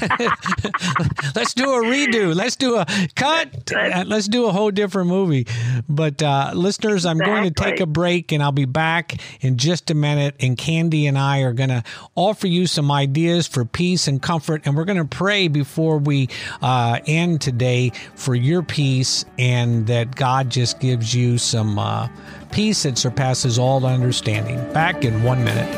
let's 1.34 1.54
do 1.54 1.64
a 1.64 1.82
redo. 1.82 2.34
Let's 2.34 2.56
do 2.56 2.76
a 2.76 2.86
cut. 3.14 3.72
Let's 4.06 4.28
do 4.28 4.46
a 4.46 4.52
whole 4.52 4.70
different 4.70 5.08
movie. 5.08 5.46
But 5.88 6.22
uh, 6.22 6.52
listeners, 6.54 7.04
I'm 7.06 7.16
exactly. 7.16 7.40
going 7.40 7.54
to 7.54 7.62
take 7.62 7.80
a 7.80 7.86
break, 7.86 8.32
and 8.32 8.42
I'll 8.42 8.52
be 8.52 8.64
back 8.64 9.20
in 9.40 9.56
just 9.56 9.90
a 9.90 9.94
minute. 9.94 10.36
And 10.40 10.56
Candy 10.56 11.06
and 11.06 11.18
I 11.18 11.40
are 11.40 11.52
going 11.52 11.70
to 11.70 11.82
offer 12.14 12.46
you 12.46 12.66
some 12.66 12.90
ideas 12.90 13.46
for 13.46 13.64
peace 13.64 14.08
and 14.08 14.20
comfort, 14.22 14.62
and 14.64 14.76
we're 14.76 14.84
going 14.84 14.98
to 14.98 15.04
pray 15.04 15.48
before 15.48 15.98
we 15.98 16.28
uh, 16.62 17.00
end 17.06 17.40
today 17.40 17.92
for 18.14 18.34
your 18.34 18.62
peace 18.62 19.24
and 19.38 19.86
that 19.86 20.14
God 20.16 20.50
just 20.50 20.80
gives 20.80 21.14
you 21.14 21.38
some. 21.38 21.78
Uh, 21.78 22.05
peace 22.50 22.84
that 22.84 22.98
surpasses 22.98 23.58
all 23.58 23.84
understanding. 23.86 24.58
Back 24.72 25.04
in 25.04 25.22
one 25.22 25.44
minute. 25.44 25.70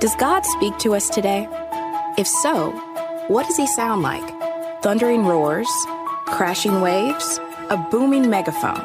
Does 0.00 0.14
God 0.16 0.44
speak 0.44 0.78
to 0.78 0.94
us 0.94 1.08
today? 1.08 1.48
If 2.18 2.26
so, 2.26 2.70
what 3.28 3.46
does 3.46 3.56
he 3.56 3.66
sound 3.66 4.02
like? 4.02 4.24
Thundering 4.82 5.24
roars? 5.26 5.68
Crashing 6.26 6.80
waves? 6.80 7.40
A 7.70 7.76
booming 7.90 8.30
megaphone? 8.30 8.84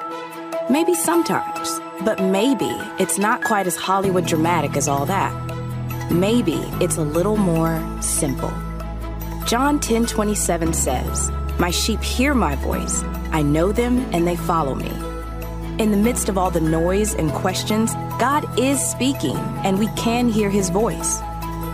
Maybe 0.70 0.96
sometimes, 0.96 1.80
but 2.04 2.22
maybe 2.24 2.72
it's 2.98 3.18
not 3.18 3.44
quite 3.44 3.68
as 3.68 3.76
Hollywood 3.76 4.26
dramatic 4.26 4.78
as 4.78 4.88
all 4.88 5.06
that. 5.06 5.32
Maybe 6.12 6.60
it's 6.80 6.98
a 6.98 7.04
little 7.04 7.38
more 7.38 7.80
simple. 8.02 8.52
John 9.46 9.80
10 9.80 10.06
27 10.06 10.74
says, 10.74 11.30
My 11.60 11.72
sheep 11.72 12.02
hear 12.02 12.34
my 12.34 12.56
voice 12.56 13.04
I 13.32 13.42
know 13.42 13.72
them 13.72 14.00
and 14.14 14.28
they 14.28 14.36
follow 14.36 14.76
me. 14.76 14.92
In 15.82 15.92
the 15.92 15.98
midst 15.98 16.30
of 16.30 16.38
all 16.38 16.52
the 16.52 16.62
noise 16.62 17.16
and 17.16 17.32
questions, 17.32 17.94
God 18.20 18.46
is 18.60 18.80
speaking 18.80 19.38
and 19.64 19.80
we 19.80 19.88
can 19.96 20.30
hear 20.30 20.50
his 20.50 20.70
voice. 20.70 21.20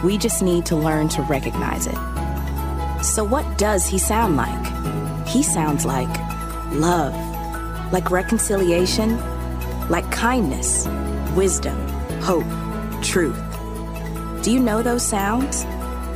We 0.03 0.17
just 0.17 0.41
need 0.41 0.65
to 0.67 0.75
learn 0.75 1.09
to 1.09 1.23
recognize 1.23 1.87
it. 1.87 1.97
So, 3.03 3.23
what 3.23 3.57
does 3.57 3.85
he 3.85 3.97
sound 3.97 4.37
like? 4.37 5.27
He 5.27 5.43
sounds 5.43 5.85
like 5.85 6.09
love, 6.71 7.13
like 7.91 8.11
reconciliation, 8.11 9.17
like 9.89 10.09
kindness, 10.11 10.87
wisdom, 11.35 11.77
hope, 12.21 12.45
truth. 13.01 13.37
Do 14.43 14.51
you 14.51 14.59
know 14.59 14.81
those 14.81 15.05
sounds? 15.05 15.63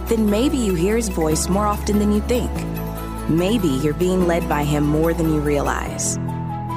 Then 0.08 0.30
maybe 0.30 0.58
you 0.58 0.76
hear 0.76 0.96
his 0.96 1.10
voice 1.10 1.50
more 1.50 1.66
often 1.66 2.00
than 2.00 2.12
you 2.12 2.22
think. 2.22 2.52
Maybe 3.30 3.68
you're 3.68 3.94
being 3.94 4.28
led 4.28 4.48
by 4.50 4.64
Him 4.64 4.84
more 4.84 5.14
than 5.14 5.34
you 5.34 5.40
realize. 5.40 6.18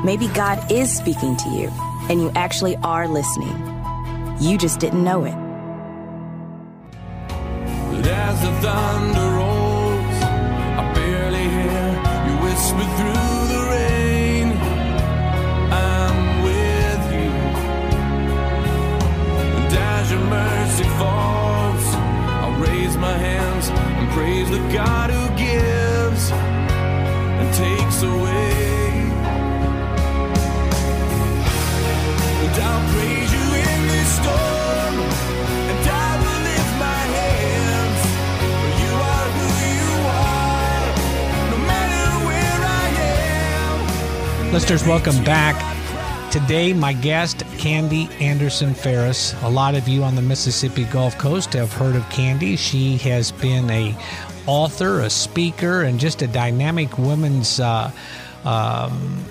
Maybe 0.05 0.29
God 0.29 0.71
is 0.71 0.95
speaking 0.95 1.37
to 1.37 1.49
you 1.51 1.71
and 2.09 2.21
you 2.21 2.31
actually 2.35 2.77
are 2.77 3.09
listening. 3.09 3.57
You 4.41 4.59
just 4.59 4.81
didn't 4.81 5.03
know 5.03 5.25
it. 5.25 5.35
Listeners, 44.75 44.91
welcome 44.91 45.25
back. 45.25 46.33
Today, 46.33 46.73
my 46.73 46.95
guest, 46.95 47.45
Candy 47.59 48.09
Anderson 48.19 48.75
Ferris. 48.75 49.33
A 49.45 49.49
lot 49.49 49.77
of 49.77 49.87
you 49.87 50.03
on 50.03 50.17
the 50.17 50.23
Mississippi 50.23 50.83
Gulf 50.87 51.17
Coast 51.17 51.53
have 51.53 51.73
heard 51.73 51.95
of 51.95 52.03
Candy. 52.11 52.57
She 52.57 52.97
has 52.97 53.31
been 53.31 53.71
a 53.71 53.97
author, 54.49 54.99
a 54.99 55.11
speaker, 55.11 55.83
and 55.83 56.01
just 56.01 56.23
a 56.23 56.27
dynamic 56.27 56.99
women's. 56.99 57.61
Uh, 57.61 57.93
um, 58.45 59.25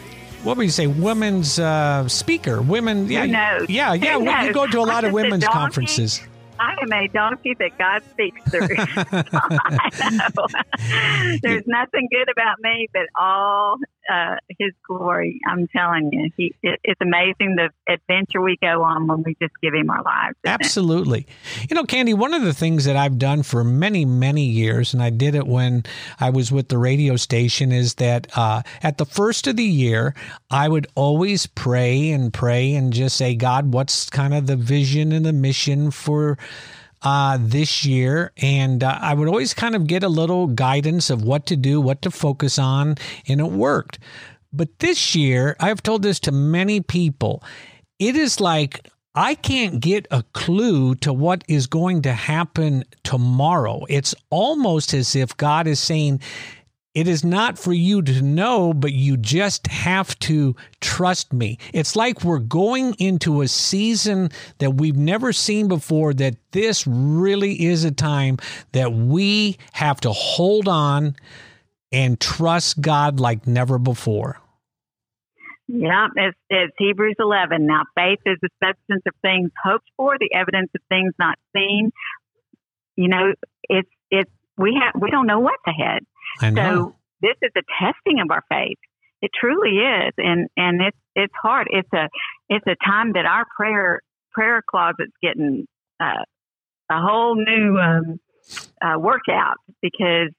what 0.43 0.55
would 0.55 0.63
you 0.63 0.69
say, 0.69 0.87
women's 0.87 1.59
uh, 1.59 2.07
speaker? 2.07 2.61
Women, 2.61 3.09
yeah, 3.09 3.25
yeah, 3.67 3.93
yeah. 3.95 4.17
We, 4.17 4.47
you 4.47 4.53
go 4.53 4.65
to 4.65 4.79
a 4.79 4.87
lot 4.87 5.03
of 5.03 5.11
women's 5.11 5.45
conferences. 5.45 6.21
I 6.57 6.77
am 6.81 6.93
a 6.93 7.09
donkey 7.09 7.53
that 7.55 7.77
God 7.77 8.01
speaks 8.11 8.41
through. 8.49 8.67
There's 11.41 11.67
nothing 11.67 12.07
good 12.09 12.29
about 12.29 12.61
me, 12.61 12.87
but 12.93 13.09
all 13.19 13.77
uh, 14.11 14.35
His 14.59 14.73
glory. 14.87 15.39
I'm 15.47 15.67
telling 15.67 16.09
you, 16.11 16.29
he, 16.37 16.55
it, 16.63 16.79
it's 16.83 17.01
amazing 17.01 17.55
the 17.55 17.69
adventure 17.87 18.41
we 18.41 18.57
go 18.61 18.83
on 18.83 19.07
when 19.07 19.23
we 19.23 19.35
just 19.41 19.53
give 19.61 19.73
Him 19.73 19.89
our 19.89 20.03
lives. 20.03 20.35
Absolutely. 20.45 21.27
It? 21.61 21.71
You 21.71 21.75
know, 21.75 21.83
Candy, 21.83 22.13
one 22.13 22.33
of 22.33 22.43
the 22.43 22.53
things 22.53 22.85
that 22.85 22.95
I've 22.95 23.17
done 23.17 23.43
for 23.43 23.63
many, 23.63 24.05
many 24.05 24.45
years, 24.45 24.93
and 24.93 25.01
I 25.01 25.09
did 25.09 25.35
it 25.35 25.47
when 25.47 25.83
I 26.19 26.29
was 26.29 26.51
with 26.51 26.69
the 26.69 26.77
radio 26.77 27.15
station, 27.15 27.71
is 27.71 27.95
that 27.95 28.27
uh, 28.37 28.63
at 28.81 28.97
the 28.97 29.05
first 29.05 29.47
of 29.47 29.55
the 29.55 29.63
year, 29.63 30.13
I 30.49 30.67
would 30.69 30.87
always 30.95 31.45
pray 31.47 32.11
and 32.11 32.33
pray 32.33 32.73
and 32.73 32.93
just 32.93 33.17
say, 33.17 33.35
God, 33.35 33.73
what's 33.73 34.09
kind 34.09 34.33
of 34.33 34.47
the 34.47 34.55
vision 34.55 35.11
and 35.11 35.25
the 35.25 35.33
mission 35.33 35.91
for 35.91 36.37
uh, 37.03 37.37
this 37.39 37.85
year, 37.85 38.31
and 38.37 38.83
uh, 38.83 38.97
I 39.01 39.13
would 39.13 39.27
always 39.27 39.53
kind 39.53 39.75
of 39.75 39.87
get 39.87 40.03
a 40.03 40.09
little 40.09 40.47
guidance 40.47 41.09
of 41.09 41.23
what 41.23 41.45
to 41.47 41.55
do, 41.55 41.81
what 41.81 42.01
to 42.03 42.11
focus 42.11 42.57
on, 42.57 42.95
and 43.27 43.39
it 43.39 43.51
worked. 43.51 43.99
But 44.51 44.79
this 44.79 45.15
year, 45.15 45.55
I've 45.59 45.83
told 45.83 46.03
this 46.03 46.19
to 46.21 46.31
many 46.31 46.79
people. 46.79 47.43
It 47.99 48.15
is 48.15 48.39
like 48.39 48.87
I 49.15 49.35
can't 49.35 49.79
get 49.79 50.07
a 50.09 50.23
clue 50.33 50.95
to 50.95 51.13
what 51.13 51.43
is 51.47 51.67
going 51.67 52.01
to 52.03 52.13
happen 52.13 52.83
tomorrow. 53.03 53.83
It's 53.89 54.15
almost 54.29 54.93
as 54.93 55.15
if 55.15 55.37
God 55.37 55.67
is 55.67 55.79
saying, 55.79 56.19
it 56.93 57.07
is 57.07 57.23
not 57.23 57.57
for 57.57 57.73
you 57.73 58.01
to 58.03 58.21
know, 58.21 58.73
but 58.73 58.93
you 58.93 59.17
just 59.17 59.67
have 59.67 60.17
to 60.19 60.55
trust 60.79 61.33
me. 61.33 61.57
It's 61.73 61.95
like 61.95 62.23
we're 62.23 62.37
going 62.39 62.93
into 62.99 63.41
a 63.41 63.47
season 63.47 64.29
that 64.59 64.75
we've 64.75 64.97
never 64.97 65.33
seen 65.33 65.67
before, 65.67 66.13
that 66.15 66.35
this 66.51 66.85
really 66.85 67.65
is 67.65 67.83
a 67.83 67.91
time 67.91 68.37
that 68.73 68.93
we 68.93 69.57
have 69.73 69.99
to 70.01 70.11
hold 70.11 70.67
on 70.67 71.15
and 71.91 72.19
trust 72.19 72.79
God 72.81 73.19
like 73.19 73.47
never 73.47 73.79
before. 73.79 74.39
Yeah, 75.67 76.07
it's, 76.15 76.37
it's 76.49 76.73
Hebrews 76.77 77.15
11. 77.19 77.65
Now, 77.65 77.83
faith 77.95 78.19
is 78.25 78.37
the 78.41 78.49
substance 78.63 79.01
of 79.07 79.13
things 79.21 79.49
hoped 79.63 79.89
for, 79.97 80.17
the 80.19 80.29
evidence 80.35 80.69
of 80.75 80.81
things 80.89 81.13
not 81.17 81.39
seen. 81.55 81.91
You 82.95 83.07
know, 83.07 83.33
it's, 83.63 83.89
it's, 84.11 84.29
we 84.57 84.79
have, 84.81 85.01
we 85.01 85.09
don't 85.09 85.27
know 85.27 85.39
what's 85.39 85.63
ahead 85.65 86.03
I 86.41 86.49
know. 86.49 86.63
So 86.63 86.95
this 87.21 87.35
is 87.41 87.51
a 87.55 87.61
testing 87.83 88.19
of 88.19 88.31
our 88.31 88.43
faith. 88.49 88.77
It 89.21 89.31
truly 89.39 89.77
is, 89.77 90.13
and 90.17 90.49
and 90.57 90.81
it's 90.81 90.97
it's 91.15 91.33
hard. 91.41 91.67
It's 91.71 91.87
a 91.93 92.09
it's 92.49 92.65
a 92.67 92.75
time 92.85 93.13
that 93.13 93.25
our 93.25 93.45
prayer 93.55 94.01
prayer 94.33 94.61
closet's 94.69 95.13
getting 95.21 95.65
uh, 95.99 96.23
a 96.91 97.01
whole 97.01 97.35
new 97.35 97.77
um, 97.77 98.19
uh, 98.81 98.99
workout 98.99 99.55
because 99.81 100.29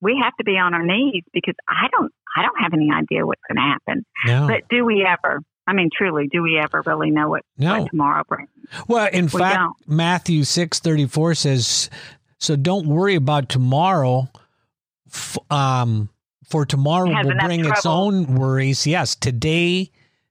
we 0.00 0.20
have 0.22 0.34
to 0.38 0.44
be 0.44 0.52
on 0.52 0.74
our 0.74 0.84
knees 0.84 1.24
because 1.32 1.54
I 1.68 1.88
don't 1.90 2.12
I 2.36 2.42
don't 2.42 2.60
have 2.60 2.72
any 2.74 2.90
idea 2.92 3.26
what's 3.26 3.40
going 3.48 3.56
to 3.56 3.72
happen. 3.72 4.04
No. 4.26 4.46
But 4.46 4.68
do 4.68 4.84
we 4.84 5.04
ever? 5.04 5.40
I 5.66 5.74
mean, 5.74 5.90
truly, 5.96 6.28
do 6.30 6.42
we 6.42 6.58
ever 6.58 6.82
really 6.84 7.10
know 7.10 7.28
what, 7.28 7.42
no. 7.56 7.80
what 7.80 7.90
tomorrow 7.90 8.24
brings? 8.28 8.50
Well, 8.88 9.08
in 9.12 9.26
we 9.26 9.40
fact, 9.40 9.56
don't. 9.56 9.76
Matthew 9.88 10.44
six 10.44 10.80
thirty 10.80 11.06
four 11.06 11.34
says, 11.34 11.88
"So 12.42 12.56
don't 12.56 12.86
worry 12.86 13.14
about 13.14 13.48
tomorrow." 13.48 14.28
f- 15.12 15.38
um, 15.50 16.08
for 16.48 16.66
tomorrow 16.66 17.08
will 17.08 17.34
bring 17.40 17.62
trouble. 17.62 17.76
its 17.76 17.86
own 17.86 18.34
worries. 18.34 18.86
Yes, 18.86 19.14
today 19.14 19.90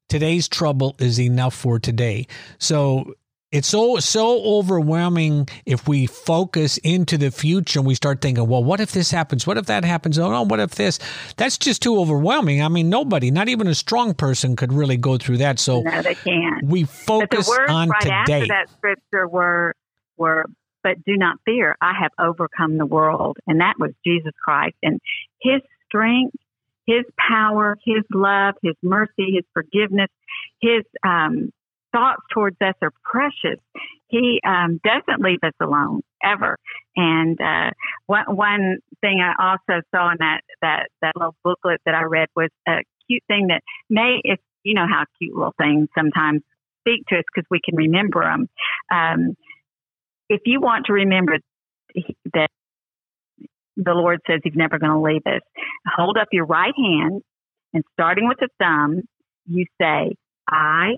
today's 0.09 0.47
trouble 0.47 0.95
is 0.99 1.19
enough 1.19 1.55
for 1.55 1.79
today. 1.79 2.27
So 2.59 3.13
it's 3.51 3.67
so 3.67 3.97
so 3.97 4.43
overwhelming 4.43 5.47
if 5.65 5.87
we 5.87 6.05
focus 6.05 6.77
into 6.79 7.17
the 7.17 7.31
future 7.31 7.79
and 7.79 7.87
we 7.87 7.95
start 7.95 8.21
thinking, 8.21 8.47
well, 8.47 8.63
what 8.63 8.79
if 8.79 8.91
this 8.91 9.09
happens? 9.09 9.47
What 9.47 9.57
if 9.57 9.65
that 9.65 9.83
happens? 9.83 10.19
Oh 10.19 10.31
no, 10.31 10.43
what 10.43 10.59
if 10.59 10.75
this? 10.75 10.99
That's 11.37 11.57
just 11.57 11.81
too 11.81 11.97
overwhelming. 11.99 12.61
I 12.61 12.67
mean, 12.67 12.89
nobody, 12.89 13.31
not 13.31 13.49
even 13.49 13.67
a 13.67 13.75
strong 13.75 14.13
person, 14.13 14.55
could 14.55 14.73
really 14.73 14.97
go 14.97 15.17
through 15.17 15.37
that. 15.37 15.59
So 15.59 15.81
no, 15.81 16.01
they 16.01 16.15
can't. 16.15 16.63
We 16.65 16.83
focus 16.83 17.47
but 17.47 17.55
the 17.55 17.61
words 17.61 17.71
on 17.71 17.89
right 17.89 18.01
today. 18.01 18.41
After 18.41 18.47
that 18.47 18.69
scripture 18.69 19.27
were 19.27 19.75
were 20.17 20.45
but 20.83 21.03
do 21.05 21.17
not 21.17 21.37
fear. 21.45 21.75
I 21.81 21.93
have 22.01 22.11
overcome 22.19 22.77
the 22.77 22.85
world. 22.85 23.37
And 23.47 23.61
that 23.61 23.75
was 23.79 23.91
Jesus 24.05 24.33
Christ. 24.43 24.75
And 24.83 24.99
his 25.41 25.61
strength 25.87 26.35
His 26.85 27.05
power, 27.17 27.77
His 27.85 28.03
love, 28.13 28.55
His 28.63 28.75
mercy, 28.81 29.33
His 29.35 29.45
forgiveness, 29.53 30.09
His 30.61 30.83
um, 31.05 31.51
thoughts 31.91 32.21
towards 32.33 32.57
us 32.61 32.75
are 32.81 32.91
precious. 33.03 33.59
He 34.07 34.39
um, 34.45 34.79
doesn't 34.83 35.21
leave 35.21 35.39
us 35.43 35.53
alone 35.61 36.01
ever. 36.23 36.57
And 36.95 37.39
uh, 37.39 37.71
one, 38.07 38.35
one 38.35 38.77
thing 39.01 39.21
I 39.21 39.33
also 39.41 39.81
saw 39.93 40.11
in 40.11 40.17
that, 40.19 40.41
that, 40.61 40.89
that 41.01 41.13
little 41.15 41.35
booklet 41.43 41.81
that 41.85 41.95
I 41.95 42.03
read 42.03 42.27
was 42.35 42.49
a 42.67 42.79
cute 43.07 43.23
thing 43.27 43.47
that 43.47 43.61
may, 43.89 44.19
if 44.23 44.39
you 44.63 44.73
know 44.73 44.85
how 44.89 45.05
cute 45.17 45.35
little 45.35 45.55
things 45.57 45.87
sometimes 45.97 46.41
speak 46.81 47.05
to 47.07 47.17
us 47.17 47.23
because 47.33 47.47
we 47.49 47.59
can 47.63 47.75
remember 47.75 48.23
them. 48.23 48.49
Um, 48.91 49.35
if 50.31 50.41
you 50.45 50.61
want 50.61 50.85
to 50.85 50.93
remember 50.93 51.37
that 52.33 52.49
the 53.75 53.93
Lord 53.93 54.19
says 54.25 54.39
He's 54.43 54.55
never 54.55 54.79
going 54.79 54.91
to 54.91 55.01
leave 55.01 55.25
us, 55.25 55.41
hold 55.85 56.17
up 56.17 56.29
your 56.31 56.45
right 56.45 56.73
hand 56.75 57.21
and 57.73 57.83
starting 57.93 58.27
with 58.27 58.37
the 58.39 58.47
thumb, 58.59 59.01
you 59.45 59.65
say, 59.79 60.15
I 60.47 60.95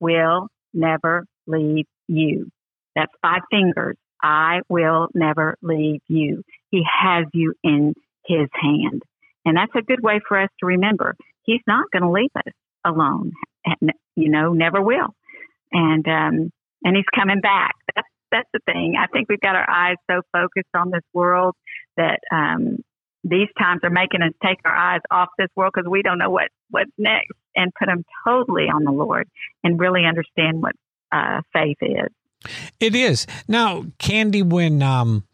will 0.00 0.48
never 0.72 1.26
leave 1.46 1.86
you. 2.06 2.48
That's 2.94 3.12
five 3.22 3.42
fingers. 3.50 3.96
I 4.22 4.60
will 4.68 5.08
never 5.14 5.56
leave 5.62 6.00
you. 6.06 6.42
He 6.70 6.82
has 7.02 7.26
you 7.32 7.54
in 7.62 7.94
his 8.24 8.48
hand. 8.54 9.02
And 9.44 9.56
that's 9.56 9.72
a 9.76 9.82
good 9.82 10.02
way 10.02 10.20
for 10.26 10.40
us 10.40 10.50
to 10.60 10.66
remember. 10.66 11.16
He's 11.42 11.60
not 11.66 11.90
going 11.92 12.02
to 12.02 12.10
leave 12.10 12.30
us 12.36 12.52
alone. 12.84 13.32
You 14.16 14.30
know, 14.30 14.52
never 14.52 14.80
will. 14.80 15.14
And, 15.72 16.06
um, 16.08 16.50
and 16.82 16.96
he's 16.96 17.04
coming 17.14 17.40
back. 17.40 17.74
That's, 17.94 18.08
that's 18.30 18.48
the 18.52 18.60
thing. 18.66 18.94
I 18.98 19.06
think 19.06 19.28
we've 19.28 19.40
got 19.40 19.56
our 19.56 19.68
eyes 19.68 19.96
so 20.10 20.22
focused 20.32 20.74
on 20.74 20.90
this 20.90 21.04
world 21.12 21.54
that, 21.96 22.20
um, 22.32 22.78
these 23.28 23.48
times 23.58 23.80
are 23.82 23.90
making 23.90 24.22
us 24.22 24.32
take 24.40 24.58
our 24.64 24.74
eyes 24.74 25.00
off 25.10 25.28
this 25.36 25.48
world 25.56 25.72
because 25.74 25.90
we 25.90 26.00
don't 26.02 26.18
know 26.18 26.30
what, 26.30 26.48
what's 26.70 26.90
next 26.96 27.32
and 27.56 27.72
put 27.76 27.86
them 27.86 28.04
totally 28.24 28.64
on 28.64 28.84
the 28.84 28.92
Lord 28.92 29.28
and 29.64 29.80
really 29.80 30.04
understand 30.04 30.62
what 30.62 30.74
uh, 31.10 31.40
faith 31.52 31.78
is. 31.80 32.08
It 32.78 32.94
is. 32.94 33.26
Now, 33.48 33.84
Candy, 33.98 34.42
when 34.42 34.82
um, 34.82 35.24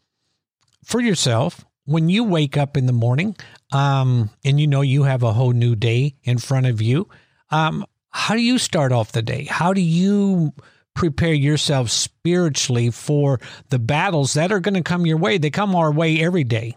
for 0.83 1.01
yourself, 1.01 1.65
when 1.85 2.09
you 2.09 2.23
wake 2.23 2.57
up 2.57 2.77
in 2.77 2.85
the 2.85 2.93
morning 2.93 3.35
um, 3.71 4.29
and 4.43 4.59
you 4.59 4.67
know 4.67 4.81
you 4.81 5.03
have 5.03 5.21
a 5.21 5.33
whole 5.33 5.51
new 5.51 5.75
day 5.75 6.15
in 6.23 6.37
front 6.37 6.65
of 6.65 6.81
you, 6.81 7.07
um, 7.51 7.85
how 8.09 8.35
do 8.35 8.41
you 8.41 8.57
start 8.57 8.91
off 8.91 9.11
the 9.11 9.21
day? 9.21 9.45
How 9.45 9.73
do 9.73 9.81
you 9.81 10.53
prepare 10.93 11.33
yourself 11.33 11.89
spiritually 11.89 12.91
for 12.91 13.39
the 13.69 13.79
battles 13.79 14.33
that 14.33 14.51
are 14.51 14.59
going 14.59 14.75
to 14.75 14.83
come 14.83 15.05
your 15.05 15.17
way? 15.17 15.37
They 15.37 15.49
come 15.49 15.75
our 15.75 15.91
way 15.91 16.21
every 16.21 16.43
day. 16.43 16.75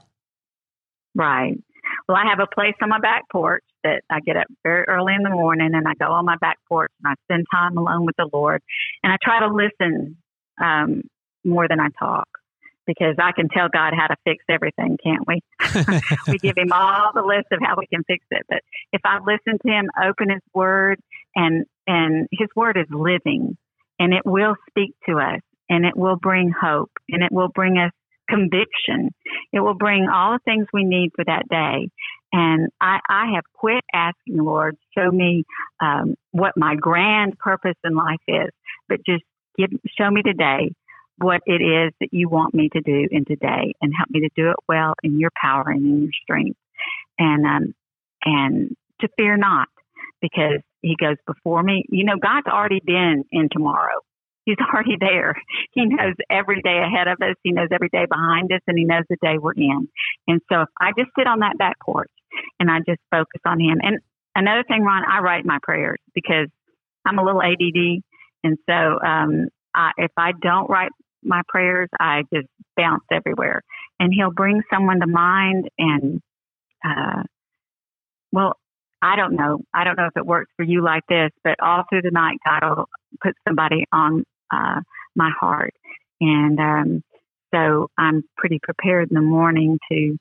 Right. 1.14 1.56
Well, 2.08 2.16
I 2.16 2.28
have 2.28 2.40
a 2.40 2.54
place 2.54 2.74
on 2.82 2.88
my 2.88 3.00
back 3.00 3.24
porch 3.30 3.64
that 3.82 4.02
I 4.10 4.20
get 4.20 4.36
up 4.36 4.46
very 4.62 4.84
early 4.88 5.14
in 5.14 5.22
the 5.22 5.30
morning 5.30 5.70
and 5.74 5.86
I 5.86 5.94
go 5.94 6.12
on 6.12 6.24
my 6.24 6.36
back 6.36 6.58
porch 6.68 6.90
and 7.02 7.12
I 7.12 7.14
spend 7.24 7.46
time 7.52 7.76
alone 7.76 8.04
with 8.04 8.16
the 8.16 8.28
Lord 8.32 8.62
and 9.02 9.12
I 9.12 9.16
try 9.22 9.40
to 9.40 9.52
listen 9.52 10.16
um, 10.62 11.02
more 11.44 11.68
than 11.68 11.80
I 11.80 11.88
talk 11.98 12.28
because 12.86 13.16
I 13.18 13.32
can 13.32 13.48
tell 13.48 13.68
God 13.68 13.92
how 13.96 14.06
to 14.06 14.16
fix 14.24 14.44
everything, 14.48 14.96
can't 15.02 15.26
we? 15.26 15.40
we 16.32 16.38
give 16.38 16.56
him 16.56 16.72
all 16.72 17.10
the 17.14 17.22
list 17.22 17.46
of 17.50 17.60
how 17.60 17.74
we 17.76 17.86
can 17.86 18.04
fix 18.04 18.24
it. 18.30 18.46
But 18.48 18.62
if 18.92 19.00
I 19.04 19.18
listen 19.18 19.58
to 19.64 19.68
him, 19.68 19.88
open 20.00 20.30
his 20.30 20.42
word 20.54 21.00
and 21.34 21.66
and 21.86 22.28
his 22.30 22.48
word 22.54 22.76
is 22.76 22.86
living 22.90 23.56
and 23.98 24.12
it 24.12 24.24
will 24.24 24.54
speak 24.70 24.94
to 25.08 25.18
us 25.18 25.40
and 25.68 25.84
it 25.84 25.96
will 25.96 26.16
bring 26.16 26.50
hope 26.50 26.90
and 27.08 27.22
it 27.22 27.32
will 27.32 27.48
bring 27.48 27.78
us 27.78 27.92
conviction. 28.28 29.10
It 29.52 29.60
will 29.60 29.74
bring 29.74 30.08
all 30.12 30.32
the 30.32 30.40
things 30.44 30.66
we 30.72 30.84
need 30.84 31.10
for 31.14 31.24
that 31.24 31.48
day. 31.48 31.88
And 32.32 32.68
I, 32.80 32.98
I 33.08 33.32
have 33.34 33.44
quit 33.54 33.82
asking, 33.94 34.38
Lord, 34.38 34.76
show 34.96 35.10
me 35.10 35.44
um, 35.80 36.16
what 36.32 36.52
my 36.56 36.74
grand 36.74 37.38
purpose 37.38 37.76
in 37.84 37.94
life 37.94 38.20
is, 38.26 38.50
but 38.88 38.98
just 39.06 39.22
give, 39.56 39.70
show 39.98 40.10
me 40.10 40.22
today 40.22 40.72
what 41.18 41.40
it 41.46 41.62
is 41.62 41.92
that 42.00 42.12
you 42.12 42.28
want 42.28 42.52
me 42.54 42.68
to 42.70 42.80
do 42.80 43.08
in 43.10 43.24
today, 43.24 43.72
and 43.80 43.92
help 43.96 44.10
me 44.10 44.20
to 44.20 44.28
do 44.36 44.50
it 44.50 44.56
well 44.68 44.92
in 45.02 45.18
your 45.18 45.30
power 45.40 45.64
and 45.68 45.82
in 45.86 46.02
your 46.02 46.12
strength, 46.22 46.58
and 47.18 47.46
um, 47.46 47.74
and 48.22 48.76
to 49.00 49.08
fear 49.16 49.38
not, 49.38 49.68
because 50.20 50.60
He 50.86 50.94
goes 50.94 51.16
before 51.26 51.62
me. 51.62 51.84
You 51.88 52.04
know, 52.04 52.16
God's 52.20 52.46
already 52.46 52.80
been 52.84 53.24
in 53.32 53.48
tomorrow. 53.50 54.00
He's 54.44 54.56
already 54.72 54.96
there. 55.00 55.34
He 55.72 55.84
knows 55.84 56.14
every 56.30 56.62
day 56.62 56.78
ahead 56.78 57.08
of 57.08 57.18
us. 57.20 57.34
He 57.42 57.50
knows 57.50 57.68
every 57.72 57.88
day 57.88 58.06
behind 58.08 58.52
us, 58.52 58.60
and 58.68 58.78
he 58.78 58.84
knows 58.84 59.02
the 59.10 59.16
day 59.20 59.38
we're 59.38 59.52
in. 59.52 59.88
And 60.28 60.40
so, 60.50 60.62
if 60.62 60.68
I 60.80 60.92
just 60.96 61.10
sit 61.18 61.26
on 61.26 61.40
that 61.40 61.58
back 61.58 61.76
porch 61.84 62.10
and 62.60 62.70
I 62.70 62.78
just 62.86 63.00
focus 63.10 63.40
on 63.44 63.58
him, 63.58 63.78
and 63.82 63.98
another 64.36 64.62
thing, 64.62 64.82
Ron, 64.82 65.02
I 65.04 65.18
write 65.18 65.44
my 65.44 65.58
prayers 65.62 65.98
because 66.14 66.48
I'm 67.04 67.18
a 67.18 67.24
little 67.24 67.42
ADD, 67.42 68.02
and 68.44 68.56
so 68.68 68.74
um, 69.04 69.48
I, 69.74 69.90
if 69.98 70.12
I 70.16 70.32
don't 70.40 70.70
write 70.70 70.92
my 71.24 71.42
prayers, 71.48 71.88
I 71.98 72.22
just 72.32 72.46
bounce 72.76 73.04
everywhere. 73.10 73.62
And 73.98 74.12
he'll 74.14 74.32
bring 74.32 74.62
someone 74.72 75.00
to 75.00 75.06
mind, 75.08 75.68
and 75.78 76.20
uh, 76.84 77.22
well, 78.30 78.54
I 79.02 79.16
don't 79.16 79.34
know. 79.34 79.60
I 79.74 79.84
don't 79.84 79.96
know 79.96 80.06
if 80.06 80.16
it 80.16 80.26
works 80.26 80.50
for 80.56 80.64
you 80.64 80.82
like 80.82 81.02
this, 81.08 81.30
but 81.44 81.60
all 81.60 81.84
through 81.88 82.02
the 82.02 82.10
night, 82.10 82.38
God 82.44 82.62
will 82.64 82.88
put 83.22 83.34
somebody 83.46 83.84
on 83.92 84.24
uh, 84.52 84.80
my 85.14 85.30
heart. 85.38 85.74
And 86.20 86.58
um, 86.58 87.02
so 87.54 87.88
I'm 87.98 88.24
pretty 88.36 88.58
prepared 88.62 89.10
in 89.10 89.14
the 89.14 89.20
morning 89.20 89.78
to 89.90 90.16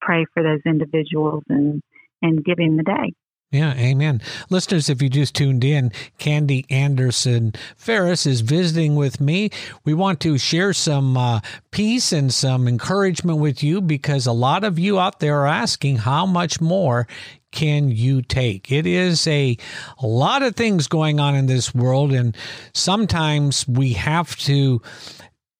pray 0.00 0.26
for 0.32 0.42
those 0.42 0.60
individuals 0.66 1.42
and, 1.48 1.82
and 2.22 2.44
give 2.44 2.58
him 2.58 2.76
the 2.76 2.82
day. 2.82 3.12
Yeah, 3.54 3.74
amen. 3.74 4.20
Listeners, 4.50 4.90
if 4.90 5.00
you 5.00 5.08
just 5.08 5.36
tuned 5.36 5.62
in, 5.62 5.92
Candy 6.18 6.66
Anderson 6.70 7.52
Ferris 7.76 8.26
is 8.26 8.40
visiting 8.40 8.96
with 8.96 9.20
me. 9.20 9.50
We 9.84 9.94
want 9.94 10.18
to 10.22 10.38
share 10.38 10.72
some 10.72 11.16
uh, 11.16 11.38
peace 11.70 12.10
and 12.10 12.34
some 12.34 12.66
encouragement 12.66 13.38
with 13.38 13.62
you 13.62 13.80
because 13.80 14.26
a 14.26 14.32
lot 14.32 14.64
of 14.64 14.76
you 14.76 14.98
out 14.98 15.20
there 15.20 15.42
are 15.42 15.46
asking 15.46 15.98
how 15.98 16.26
much 16.26 16.60
more 16.60 17.06
can 17.52 17.92
you 17.92 18.22
take? 18.22 18.72
It 18.72 18.88
is 18.88 19.24
a, 19.28 19.56
a 20.00 20.06
lot 20.08 20.42
of 20.42 20.56
things 20.56 20.88
going 20.88 21.20
on 21.20 21.36
in 21.36 21.46
this 21.46 21.72
world, 21.72 22.12
and 22.12 22.36
sometimes 22.72 23.68
we 23.68 23.92
have 23.92 24.34
to 24.38 24.82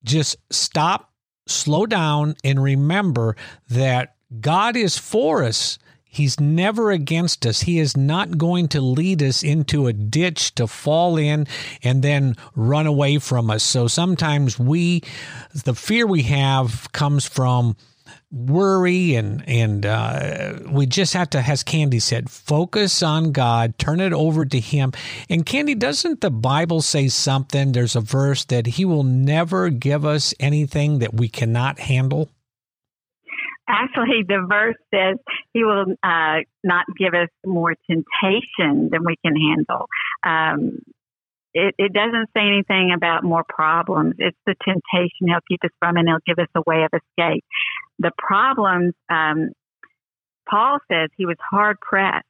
just 0.02 0.34
stop, 0.50 1.12
slow 1.46 1.86
down, 1.86 2.34
and 2.42 2.60
remember 2.60 3.36
that 3.68 4.16
God 4.40 4.74
is 4.74 4.98
for 4.98 5.44
us. 5.44 5.78
He's 6.14 6.38
never 6.38 6.90
against 6.90 7.44
us. 7.44 7.62
He 7.62 7.78
is 7.78 7.96
not 7.96 8.38
going 8.38 8.68
to 8.68 8.80
lead 8.80 9.22
us 9.22 9.42
into 9.42 9.88
a 9.88 9.92
ditch 9.92 10.54
to 10.54 10.66
fall 10.66 11.16
in 11.16 11.46
and 11.82 12.02
then 12.02 12.36
run 12.54 12.86
away 12.86 13.18
from 13.18 13.50
us. 13.50 13.64
So 13.64 13.88
sometimes 13.88 14.58
we, 14.58 15.02
the 15.64 15.74
fear 15.74 16.06
we 16.06 16.22
have 16.22 16.92
comes 16.92 17.26
from 17.26 17.76
worry 18.30 19.14
and 19.14 19.48
and 19.48 19.86
uh, 19.86 20.54
we 20.68 20.86
just 20.86 21.14
have 21.14 21.30
to 21.30 21.38
as 21.38 21.62
candy 21.62 22.00
said 22.00 22.28
focus 22.28 23.00
on 23.02 23.30
god 23.30 23.78
turn 23.78 24.00
it 24.00 24.12
over 24.12 24.44
to 24.44 24.58
him 24.58 24.92
and 25.30 25.46
candy 25.46 25.74
doesn't 25.74 26.20
the 26.20 26.30
bible 26.30 26.82
say 26.82 27.06
something 27.06 27.70
there's 27.70 27.94
a 27.94 28.00
verse 28.00 28.44
that 28.46 28.66
he 28.66 28.84
will 28.84 29.04
never 29.04 29.70
give 29.70 30.04
us 30.04 30.34
anything 30.40 30.98
that 30.98 31.14
we 31.14 31.28
cannot 31.28 31.78
handle 31.78 32.28
actually 33.68 34.24
the 34.26 34.46
verse 34.48 34.76
says 34.92 35.16
he 35.52 35.64
will 35.64 35.86
uh, 36.02 36.36
not 36.62 36.84
give 36.98 37.14
us 37.14 37.28
more 37.44 37.74
temptation 37.88 38.90
than 38.90 39.04
we 39.04 39.16
can 39.24 39.34
handle 39.36 39.86
um, 40.26 40.78
it, 41.56 41.74
it 41.78 41.92
doesn't 41.92 42.28
say 42.36 42.40
anything 42.40 42.90
about 42.92 43.22
more 43.22 43.44
problems. 43.48 44.16
It's 44.18 44.36
the 44.44 44.56
temptation 44.64 45.28
he'll 45.28 45.38
keep 45.48 45.62
us 45.62 45.70
from, 45.78 45.96
and 45.96 46.08
he'll 46.08 46.18
give 46.26 46.42
us 46.42 46.50
a 46.56 46.62
way 46.66 46.82
of 46.82 46.90
escape 46.92 47.44
the 47.98 48.10
problems, 48.18 48.94
um, 49.08 49.50
Paul 50.48 50.78
says 50.90 51.10
he 51.16 51.26
was 51.26 51.36
hard 51.50 51.78
pressed, 51.80 52.26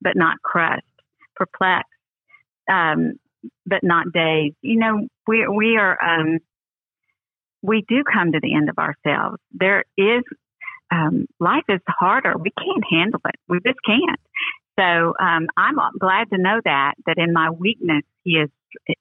but 0.00 0.16
not 0.16 0.40
crushed, 0.42 0.84
perplexed, 1.34 1.88
um, 2.70 3.14
but 3.66 3.80
not 3.82 4.06
dazed. 4.12 4.56
You 4.62 4.78
know, 4.78 5.08
we 5.26 5.46
we 5.48 5.76
are 5.76 5.98
um, 6.02 6.38
we 7.62 7.84
do 7.88 8.04
come 8.04 8.32
to 8.32 8.40
the 8.40 8.54
end 8.54 8.68
of 8.68 8.78
ourselves. 8.78 9.38
There 9.52 9.84
is 9.96 10.22
um, 10.90 11.26
life 11.38 11.64
is 11.68 11.80
harder. 11.88 12.34
We 12.38 12.50
can't 12.58 12.84
handle 12.90 13.20
it. 13.24 13.36
We 13.48 13.58
just 13.66 13.78
can't. 13.84 14.20
So 14.78 15.14
um, 15.20 15.48
I'm 15.56 15.76
glad 15.98 16.30
to 16.30 16.38
know 16.38 16.60
that 16.64 16.94
that 17.06 17.18
in 17.18 17.32
my 17.32 17.50
weakness, 17.50 18.02
He 18.24 18.32
is. 18.32 18.50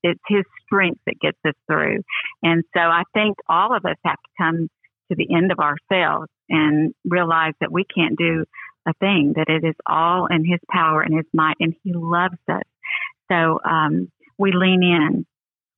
It's 0.02 0.22
His 0.28 0.44
strength 0.66 1.02
that 1.06 1.20
gets 1.20 1.38
us 1.46 1.54
through. 1.70 2.02
And 2.42 2.64
so 2.74 2.80
I 2.80 3.04
think 3.14 3.38
all 3.50 3.76
of 3.76 3.86
us 3.86 3.98
have 4.06 4.16
to 4.16 4.30
come 4.38 4.70
to 5.10 5.16
the 5.16 5.36
end 5.36 5.52
of 5.52 5.60
ourselves 5.60 6.30
and 6.50 6.94
realize 7.06 7.54
that 7.60 7.72
we 7.72 7.84
can't 7.84 8.18
do 8.18 8.46
a 8.88 8.94
thing, 9.00 9.34
that 9.36 9.50
it 9.50 9.68
is 9.68 9.76
all 9.86 10.28
in 10.28 10.46
His 10.46 10.60
power 10.72 11.02
and 11.02 11.16
His 11.16 11.26
might, 11.34 11.58
and 11.60 11.76
He 11.84 11.94
loves 11.94 12.38
us. 12.50 12.64
So 13.30 13.60
um, 13.64 14.10
we 14.38 14.52
lean 14.54 14.84
in, 14.84 15.26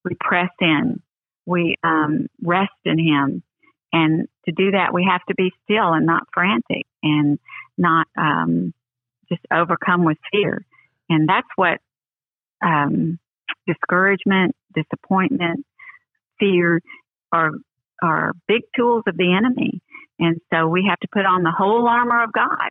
we 0.06 0.16
press 0.20 0.52
in, 0.62 1.02
we 1.46 1.76
um, 1.84 2.28
rest 2.42 2.72
in 2.86 3.00
Him. 3.00 3.44
And 3.92 4.28
to 4.46 4.52
do 4.52 4.72
that, 4.72 4.94
we 4.94 5.08
have 5.10 5.22
to 5.30 5.36
be 5.36 5.52
still 5.64 5.94
and 5.94 6.06
not 6.06 6.24
frantic 6.34 6.86
and 7.02 7.40
not 7.78 8.08
um, 8.18 8.74
just 9.30 9.42
overcome 9.52 10.04
with 10.04 10.18
fear. 10.32 10.66
And 11.10 11.28
that's 11.28 11.48
what 11.56 11.80
um, 12.64 13.20
discouragement, 13.68 14.56
disappointment, 14.76 15.66
fear 16.40 16.82
are 17.32 17.52
are 18.02 18.34
big 18.48 18.62
tools 18.76 19.04
of 19.08 19.18
the 19.18 19.34
enemy. 19.34 19.82
And 20.20 20.40
so 20.54 20.68
we 20.68 20.86
have 20.90 21.00
to 21.00 21.08
put 21.12 21.26
on 21.26 21.44
the 21.44 21.52
whole 21.52 21.88
armor 21.88 22.24
of 22.24 22.32
God 22.32 22.70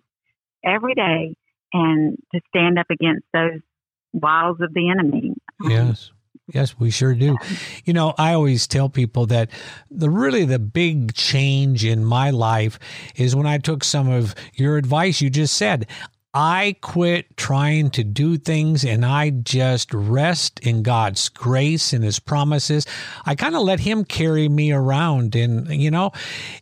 every 0.65 0.95
day 0.95 1.35
and 1.73 2.17
to 2.35 2.41
stand 2.49 2.79
up 2.79 2.87
against 2.91 3.27
those 3.33 3.61
wiles 4.13 4.59
of 4.61 4.73
the 4.73 4.91
enemy. 4.91 5.35
Yes. 5.63 6.13
Yes, 6.53 6.79
we 6.79 6.91
sure 6.91 7.15
do. 7.15 7.37
You 7.85 7.93
know, 7.93 8.15
I 8.17 8.33
always 8.33 8.67
tell 8.67 8.89
people 8.89 9.27
that 9.27 9.51
the 9.91 10.09
really 10.09 10.45
the 10.45 10.59
big 10.59 11.15
change 11.15 11.85
in 11.85 12.05
my 12.05 12.31
life 12.31 12.79
is 13.17 13.37
when 13.37 13.47
I 13.47 13.59
took 13.59 13.85
some 13.85 14.09
of 14.09 14.35
your 14.55 14.79
advice 14.79 15.21
you 15.21 15.29
just 15.29 15.57
said. 15.57 15.87
I 16.35 16.77
quit 16.83 17.37
trying 17.37 17.91
to 17.91 18.05
do 18.05 18.37
things 18.37 18.85
and 18.85 19.05
I 19.05 19.31
just 19.31 19.93
rest 19.95 20.61
in 20.61 20.83
God's 20.83 21.29
grace 21.31 21.93
and 21.93 22.05
His 22.05 22.19
promises. 22.21 22.87
I 23.25 23.35
kind 23.35 23.57
of 23.57 23.63
let 23.63 23.81
Him 23.81 24.05
carry 24.05 24.49
me 24.49 24.71
around. 24.71 25.35
And, 25.35 25.69
you 25.69 25.91
know, 25.91 26.13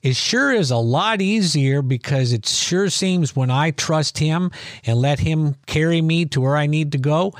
it 0.02 0.14
sure 0.14 0.52
is 0.52 0.70
a 0.70 0.76
lot 0.76 1.20
easier 1.20 1.82
because 1.82 2.32
it 2.32 2.46
sure 2.46 2.88
seems 2.90 3.34
when 3.34 3.50
I 3.50 3.72
trust 3.72 4.18
Him 4.18 4.50
and 4.84 5.00
let 5.00 5.18
Him 5.18 5.56
carry 5.66 6.00
me 6.00 6.26
to 6.26 6.40
where 6.40 6.56
I 6.56 6.66
need 6.66 6.92
to 6.92 6.98
go, 6.98 7.34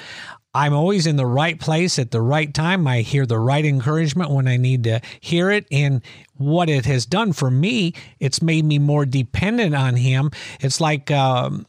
I'm 0.56 0.72
always 0.72 1.06
in 1.06 1.16
the 1.16 1.26
right 1.26 1.60
place 1.60 1.98
at 1.98 2.12
the 2.12 2.22
right 2.22 2.52
time. 2.52 2.86
I 2.86 3.02
hear 3.02 3.26
the 3.26 3.38
right 3.38 3.64
encouragement 3.64 4.30
when 4.30 4.48
I 4.48 4.56
need 4.56 4.84
to 4.84 5.02
hear 5.20 5.50
it. 5.50 5.66
And 5.70 6.00
what 6.38 6.70
it 6.70 6.86
has 6.86 7.04
done 7.04 7.34
for 7.34 7.50
me, 7.50 7.92
it's 8.20 8.40
made 8.40 8.64
me 8.64 8.78
more 8.78 9.04
dependent 9.04 9.74
on 9.74 9.96
Him. 9.96 10.30
It's 10.60 10.80
like, 10.80 11.10
um, 11.10 11.66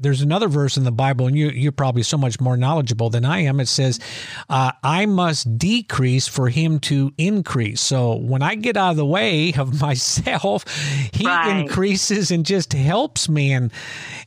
there's 0.00 0.22
another 0.22 0.48
verse 0.48 0.76
in 0.76 0.84
the 0.84 0.92
Bible, 0.92 1.26
and 1.26 1.36
you, 1.36 1.50
you're 1.50 1.72
probably 1.72 2.02
so 2.02 2.16
much 2.16 2.40
more 2.40 2.56
knowledgeable 2.56 3.10
than 3.10 3.24
I 3.24 3.40
am. 3.40 3.60
It 3.60 3.68
says, 3.68 4.00
uh, 4.48 4.72
I 4.82 5.06
must 5.06 5.58
decrease 5.58 6.26
for 6.26 6.48
him 6.48 6.80
to 6.80 7.12
increase. 7.18 7.82
So 7.82 8.16
when 8.16 8.42
I 8.42 8.54
get 8.54 8.76
out 8.76 8.92
of 8.92 8.96
the 8.96 9.06
way 9.06 9.52
of 9.52 9.80
myself, 9.80 10.64
he 11.12 11.26
right. 11.26 11.60
increases 11.60 12.30
and 12.30 12.46
just 12.46 12.72
helps 12.72 13.28
me. 13.28 13.52
And, 13.52 13.70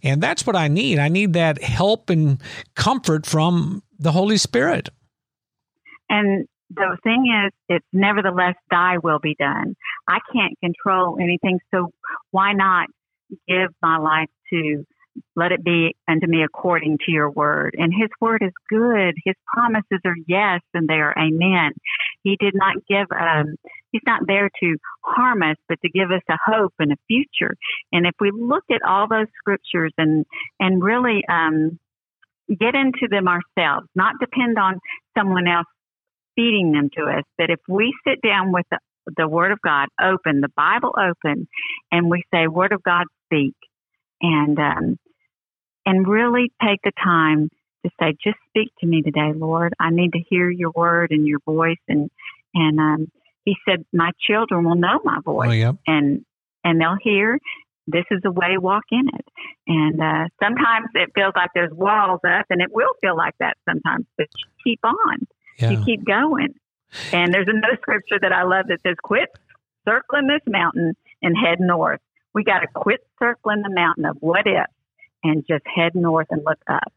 and 0.03 0.21
that's 0.21 0.45
what 0.45 0.55
I 0.55 0.67
need. 0.67 0.99
I 0.99 1.09
need 1.09 1.33
that 1.33 1.61
help 1.61 2.09
and 2.09 2.39
comfort 2.75 3.25
from 3.25 3.81
the 3.97 4.11
Holy 4.11 4.37
Spirit. 4.37 4.89
And 6.09 6.47
the 6.69 6.97
thing 7.03 7.25
is, 7.45 7.51
it's 7.69 7.85
nevertheless 7.91 8.55
thy 8.69 8.97
will 9.03 9.19
be 9.19 9.35
done. 9.39 9.75
I 10.07 10.19
can't 10.31 10.57
control 10.59 11.17
anything. 11.19 11.59
So 11.73 11.91
why 12.31 12.53
not 12.53 12.89
give 13.47 13.69
my 13.81 13.97
life 13.97 14.29
to 14.51 14.85
let 15.35 15.51
it 15.51 15.63
be 15.63 15.95
unto 16.07 16.27
me 16.27 16.43
according 16.43 16.97
to 17.05 17.11
your 17.11 17.29
word. 17.29 17.75
And 17.77 17.93
his 17.93 18.09
word 18.19 18.41
is 18.43 18.51
good. 18.69 19.15
His 19.23 19.35
promises 19.45 19.99
are 20.05 20.15
yes 20.27 20.61
and 20.73 20.87
they 20.87 20.95
are 20.95 21.13
amen. 21.17 21.73
He 22.23 22.37
did 22.39 22.53
not 22.55 22.75
give, 22.87 23.07
um, 23.11 23.55
he's 23.91 24.01
not 24.05 24.21
there 24.27 24.49
to 24.61 24.77
harm 25.03 25.43
us, 25.43 25.57
but 25.67 25.79
to 25.81 25.89
give 25.89 26.11
us 26.11 26.21
a 26.29 26.37
hope 26.45 26.73
and 26.79 26.91
a 26.91 26.97
future. 27.07 27.55
And 27.91 28.05
if 28.05 28.13
we 28.19 28.31
look 28.31 28.63
at 28.71 28.81
all 28.87 29.07
those 29.07 29.27
scriptures 29.37 29.93
and, 29.97 30.25
and 30.59 30.83
really, 30.83 31.23
um, 31.29 31.79
get 32.49 32.75
into 32.75 33.07
them 33.09 33.27
ourselves, 33.27 33.87
not 33.95 34.15
depend 34.19 34.57
on 34.57 34.79
someone 35.17 35.47
else 35.47 35.67
feeding 36.35 36.71
them 36.71 36.89
to 36.97 37.03
us, 37.03 37.23
but 37.37 37.49
if 37.49 37.59
we 37.67 37.93
sit 38.05 38.21
down 38.21 38.51
with 38.51 38.65
the, 38.69 38.79
the 39.17 39.27
Word 39.27 39.51
of 39.51 39.59
God 39.61 39.87
open, 40.01 40.41
the 40.41 40.51
Bible 40.55 40.93
open, 40.97 41.47
and 41.91 42.09
we 42.09 42.23
say, 42.33 42.47
Word 42.47 42.71
of 42.71 42.83
God, 42.83 43.05
speak 43.25 43.55
and 44.23 44.57
um, 44.57 44.97
and 45.85 46.07
really 46.07 46.51
take 46.63 46.79
the 46.83 46.93
time 47.03 47.49
to 47.85 47.91
say, 47.99 48.15
just 48.23 48.37
speak 48.49 48.71
to 48.79 48.87
me 48.87 49.01
today, 49.01 49.33
Lord. 49.35 49.73
I 49.79 49.89
need 49.91 50.13
to 50.13 50.19
hear 50.29 50.49
your 50.49 50.71
word 50.71 51.11
and 51.11 51.27
your 51.27 51.39
voice. 51.45 51.77
And 51.87 52.09
and 52.55 52.79
um, 52.79 53.11
he 53.45 53.55
said, 53.67 53.85
my 53.91 54.11
children 54.25 54.63
will 54.63 54.75
know 54.75 54.99
my 55.03 55.19
voice, 55.23 55.49
oh, 55.49 55.51
yep. 55.51 55.75
and 55.85 56.25
and 56.63 56.81
they'll 56.81 56.97
hear. 57.01 57.37
This 57.85 58.05
is 58.11 58.21
the 58.23 58.31
way, 58.31 58.57
walk 58.57 58.85
in 58.91 59.09
it. 59.13 59.25
And 59.67 60.01
uh, 60.01 60.29
sometimes 60.41 60.87
it 60.95 61.09
feels 61.13 61.33
like 61.35 61.49
there's 61.53 61.73
walls 61.73 62.21
up, 62.25 62.45
and 62.49 62.61
it 62.61 62.69
will 62.71 62.93
feel 63.01 63.17
like 63.17 63.33
that 63.41 63.57
sometimes. 63.67 64.05
But 64.17 64.27
you 64.37 64.45
keep 64.63 64.79
on, 64.85 65.27
yeah. 65.59 65.71
you 65.71 65.83
keep 65.83 66.05
going. 66.05 66.53
And 67.11 67.33
there's 67.33 67.49
another 67.49 67.77
scripture 67.81 68.19
that 68.21 68.31
I 68.31 68.43
love 68.43 68.67
that 68.67 68.79
says, 68.87 68.95
"Quit 69.03 69.27
circling 69.85 70.27
this 70.27 70.39
mountain 70.47 70.93
and 71.21 71.35
head 71.35 71.59
north." 71.59 71.99
We 72.33 72.43
got 72.43 72.59
to 72.59 72.67
quit 72.67 73.05
circling 73.19 73.61
the 73.61 73.73
mountain 73.73 74.05
of 74.05 74.17
what 74.19 74.45
if 74.45 74.67
and 75.23 75.45
just 75.47 75.63
head 75.65 75.95
north 75.95 76.27
and 76.29 76.41
look 76.45 76.59
up. 76.67 76.93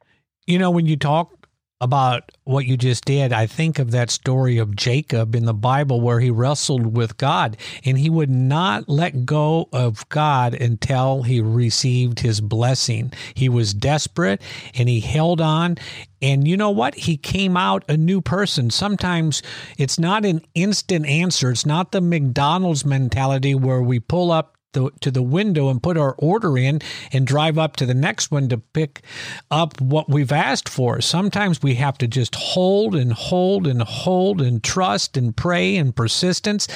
You 0.47 0.59
know, 0.59 0.71
when 0.71 0.87
you 0.87 0.97
talk 0.97 1.47
about 1.81 2.33
what 2.45 2.65
you 2.65 2.77
just 2.77 3.05
did, 3.05 3.33
I 3.33 3.47
think 3.47 3.79
of 3.79 3.91
that 3.91 4.11
story 4.11 4.57
of 4.57 4.75
Jacob 4.75 5.35
in 5.35 5.45
the 5.45 5.53
Bible 5.53 6.01
where 6.01 6.21
he 6.21 6.31
wrestled 6.31 6.97
with 6.97 7.19
God 7.19 7.57
and 7.85 7.99
he 7.99 8.09
would 8.09 8.31
not 8.31 8.89
let 8.89 9.27
go 9.27 9.69
of 9.73 10.09
God 10.09 10.55
until 10.55 11.23
he 11.23 11.41
received 11.41 12.21
his 12.21 12.41
blessing. 12.41 13.13
He 13.35 13.49
was 13.51 13.75
desperate 13.75 14.41
and 14.75 14.89
he 14.89 15.01
held 15.01 15.41
on. 15.41 15.77
And 16.23 16.49
you 16.49 16.57
know 16.57 16.71
what? 16.71 16.95
He 16.95 17.19
came 17.19 17.59
out 17.59 17.85
a 17.89 17.97
new 17.97 18.23
person. 18.23 18.71
Sometimes 18.71 19.43
it's 19.77 19.99
not 19.99 20.25
an 20.25 20.41
instant 20.55 21.05
answer. 21.05 21.51
It's 21.51 21.67
not 21.67 21.93
the 21.93 22.01
McDonald's 22.01 22.87
mentality 22.87 23.55
where 23.55 23.83
we 23.83 24.01
pull 24.01 24.33
up 24.33 24.56
the, 24.77 24.91
to 25.01 25.11
the 25.11 25.23
window 25.23 25.69
and 25.71 25.83
put 25.83 25.97
our 25.97 26.15
order 26.19 26.57
in 26.57 26.81
and 27.13 27.27
drive 27.27 27.59
up 27.59 27.77
to 27.77 27.87
the 27.87 27.95
next 27.95 28.31
one 28.31 28.49
to 28.51 28.59
pick 28.59 29.03
up 29.51 29.81
what 29.81 30.09
we've 30.09 30.33
asked 30.33 30.69
for. 30.69 31.01
Sometimes 31.01 31.63
we 31.63 31.75
have 31.77 31.99
to 31.99 32.07
just 32.07 32.35
hold 32.35 32.95
and 32.95 33.13
hold 33.13 33.67
and 33.67 33.83
hold 33.83 34.43
and 34.43 34.63
trust 34.63 35.17
and 35.17 35.35
pray 35.35 35.77
and 35.77 35.97
persistence, 35.97 36.69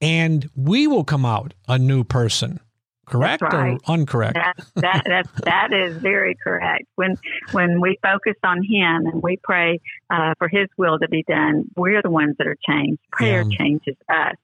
and 0.00 0.48
we 0.54 0.86
will 0.86 1.04
come 1.04 1.26
out 1.26 1.52
a 1.66 1.78
new 1.78 2.04
person 2.04 2.60
correct 3.08 3.42
right. 3.42 3.78
or 3.86 3.94
incorrect? 3.94 4.34
That, 4.34 4.56
that, 4.76 5.02
that, 5.06 5.26
that 5.44 5.72
is 5.72 5.96
very 5.96 6.36
correct. 6.42 6.84
When 6.96 7.16
when 7.52 7.80
we 7.80 7.98
focus 8.02 8.34
on 8.44 8.58
Him 8.62 9.06
and 9.06 9.22
we 9.22 9.38
pray 9.42 9.80
uh, 10.10 10.34
for 10.38 10.48
His 10.48 10.68
will 10.76 10.98
to 10.98 11.08
be 11.08 11.24
done, 11.26 11.64
we're 11.76 12.02
the 12.02 12.10
ones 12.10 12.36
that 12.38 12.46
are 12.46 12.56
changed. 12.68 13.00
Prayer 13.12 13.44
yeah. 13.48 13.58
changes 13.58 13.96
us. 14.08 14.34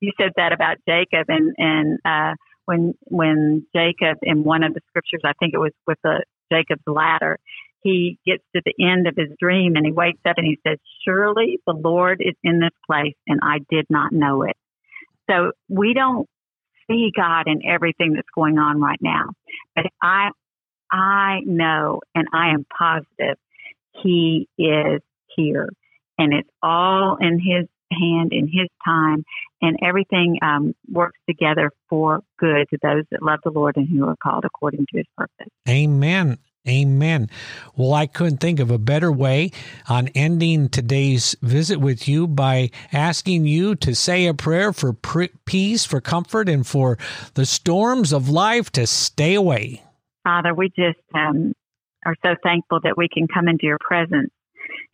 You 0.00 0.12
said 0.18 0.32
that 0.36 0.52
about 0.52 0.78
Jacob, 0.88 1.26
and 1.28 1.54
and 1.58 1.98
uh, 2.04 2.34
when 2.66 2.94
when 3.04 3.66
Jacob 3.74 4.18
in 4.22 4.44
one 4.44 4.62
of 4.62 4.74
the 4.74 4.80
scriptures, 4.88 5.20
I 5.24 5.32
think 5.38 5.54
it 5.54 5.58
was 5.58 5.72
with 5.86 5.98
the 6.02 6.24
Jacob's 6.52 6.82
ladder, 6.86 7.38
he 7.82 8.18
gets 8.26 8.42
to 8.54 8.62
the 8.64 8.74
end 8.84 9.06
of 9.06 9.14
his 9.16 9.28
dream 9.38 9.76
and 9.76 9.84
he 9.84 9.92
wakes 9.92 10.20
up 10.26 10.38
and 10.38 10.46
he 10.46 10.58
says, 10.66 10.78
"Surely 11.04 11.60
the 11.66 11.74
Lord 11.74 12.20
is 12.20 12.34
in 12.42 12.60
this 12.60 12.70
place, 12.86 13.14
and 13.26 13.40
I 13.42 13.58
did 13.70 13.86
not 13.90 14.12
know 14.12 14.42
it." 14.42 14.56
So 15.30 15.52
we 15.68 15.94
don't 15.94 16.28
see 16.86 17.12
God 17.14 17.46
in 17.46 17.64
everything 17.64 18.14
that's 18.14 18.28
going 18.34 18.58
on 18.58 18.80
right 18.80 19.00
now, 19.00 19.30
but 19.74 19.86
I 20.02 20.30
I 20.90 21.40
know 21.44 22.00
and 22.14 22.28
I 22.32 22.50
am 22.50 22.64
positive 22.76 23.38
He 24.02 24.48
is 24.58 25.02
here, 25.36 25.68
and 26.18 26.32
it's 26.32 26.50
all 26.62 27.16
in 27.20 27.38
His 27.38 27.68
hand 27.94 28.32
in 28.32 28.46
His 28.46 28.68
time, 28.84 29.24
and 29.62 29.78
everything 29.82 30.38
um, 30.42 30.74
works 30.90 31.18
together 31.28 31.70
for 31.88 32.22
good 32.38 32.66
to 32.70 32.78
those 32.82 33.04
that 33.10 33.22
love 33.22 33.40
the 33.44 33.50
Lord 33.50 33.76
and 33.76 33.88
who 33.88 34.06
are 34.06 34.16
called 34.22 34.44
according 34.44 34.86
to 34.90 34.98
His 34.98 35.06
purpose. 35.16 35.48
Amen. 35.68 36.38
Amen. 36.66 37.28
Well, 37.76 37.92
I 37.92 38.06
couldn't 38.06 38.38
think 38.38 38.58
of 38.58 38.70
a 38.70 38.78
better 38.78 39.12
way 39.12 39.50
on 39.86 40.08
ending 40.08 40.70
today's 40.70 41.36
visit 41.42 41.78
with 41.78 42.08
you 42.08 42.26
by 42.26 42.70
asking 42.90 43.46
you 43.46 43.74
to 43.76 43.94
say 43.94 44.26
a 44.26 44.32
prayer 44.32 44.72
for 44.72 44.94
peace, 44.94 45.84
for 45.84 46.00
comfort, 46.00 46.48
and 46.48 46.66
for 46.66 46.96
the 47.34 47.44
storms 47.44 48.14
of 48.14 48.30
life 48.30 48.70
to 48.72 48.86
stay 48.86 49.34
away. 49.34 49.82
Father, 50.22 50.54
we 50.54 50.70
just 50.70 50.98
um, 51.14 51.52
are 52.06 52.16
so 52.24 52.34
thankful 52.42 52.80
that 52.82 52.96
we 52.96 53.08
can 53.12 53.28
come 53.28 53.46
into 53.46 53.66
your 53.66 53.78
presence 53.78 54.30